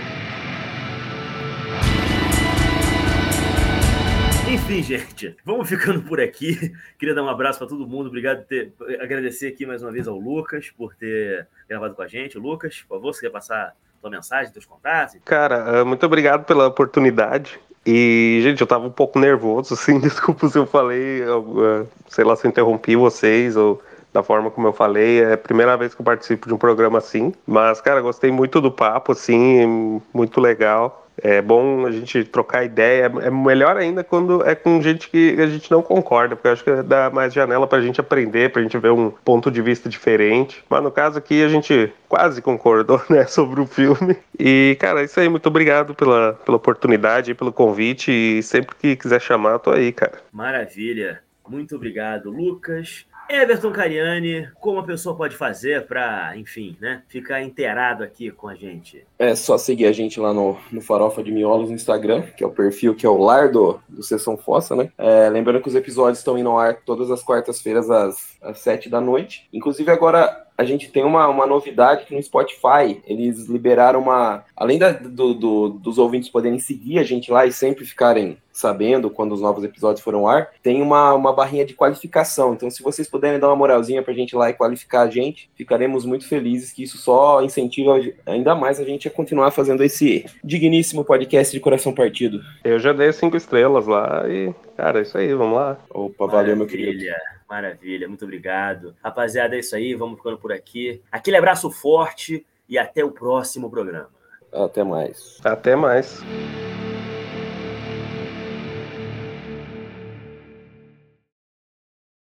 [4.48, 6.72] Enfim, gente, vamos ficando por aqui.
[6.96, 8.06] Queria dar um abraço para todo mundo.
[8.06, 8.72] Obrigado por ter.
[9.00, 12.38] Agradecer aqui mais uma vez ao Lucas por ter gravado com a gente.
[12.38, 15.16] Lucas, por favor, você quer passar tua mensagem, teus contatos?
[15.24, 17.58] Cara, ah, muito obrigado pela oportunidade.
[17.84, 22.36] E, gente, eu tava um pouco nervoso, assim, desculpa se eu falei, ah, sei lá,
[22.36, 23.82] se eu interrompi vocês ou
[24.14, 25.24] da forma como eu falei.
[25.24, 27.32] É a primeira vez que eu participo de um programa assim.
[27.44, 31.00] Mas, cara, gostei muito do papo, assim, muito legal.
[31.20, 33.12] É bom a gente trocar ideia.
[33.22, 36.64] É melhor ainda quando é com gente que a gente não concorda, porque eu acho
[36.64, 40.64] que dá mais janela pra gente aprender, pra gente ver um ponto de vista diferente.
[40.68, 44.16] Mas no caso aqui a gente quase concordou, né, sobre o filme.
[44.38, 45.28] E, cara, é isso aí.
[45.28, 48.10] Muito obrigado pela, pela oportunidade, pelo convite.
[48.10, 50.20] E sempre que quiser chamar, tô aí, cara.
[50.32, 51.20] Maravilha.
[51.48, 53.06] Muito obrigado, Lucas.
[53.28, 58.54] Everton Cariani, como a pessoa pode fazer para, enfim, né, ficar inteirado aqui com a
[58.54, 59.04] gente?
[59.18, 62.46] É só seguir a gente lá no, no Farofa de Miolos no Instagram, que é
[62.46, 64.90] o perfil que é o lar do, do Sessão Fossa, né?
[64.98, 69.00] É, lembrando que os episódios estão indo ao ar todas as quartas-feiras às, sete da
[69.00, 69.48] noite.
[69.52, 74.44] Inclusive agora a gente tem uma, uma novidade que no Spotify eles liberaram uma.
[74.56, 79.10] Além da, do, do, dos ouvintes poderem seguir a gente lá e sempre ficarem sabendo
[79.10, 82.54] quando os novos episódios foram ao ar, tem uma, uma barrinha de qualificação.
[82.54, 86.04] Então, se vocês puderem dar uma moralzinha pra gente lá e qualificar a gente, ficaremos
[86.04, 91.04] muito felizes, que isso só incentiva ainda mais a gente a continuar fazendo esse digníssimo
[91.04, 92.40] podcast de coração partido.
[92.62, 95.76] Eu já dei cinco estrelas lá e, cara, é isso aí, vamos lá.
[95.90, 97.04] Opa, valeu, meu querido.
[97.48, 98.94] Maravilha, muito obrigado.
[99.02, 101.02] Rapaziada, é isso aí, vamos ficando por aqui.
[101.10, 104.08] Aquele abraço forte e até o próximo programa.
[104.52, 105.40] Até mais.
[105.44, 106.22] Até mais.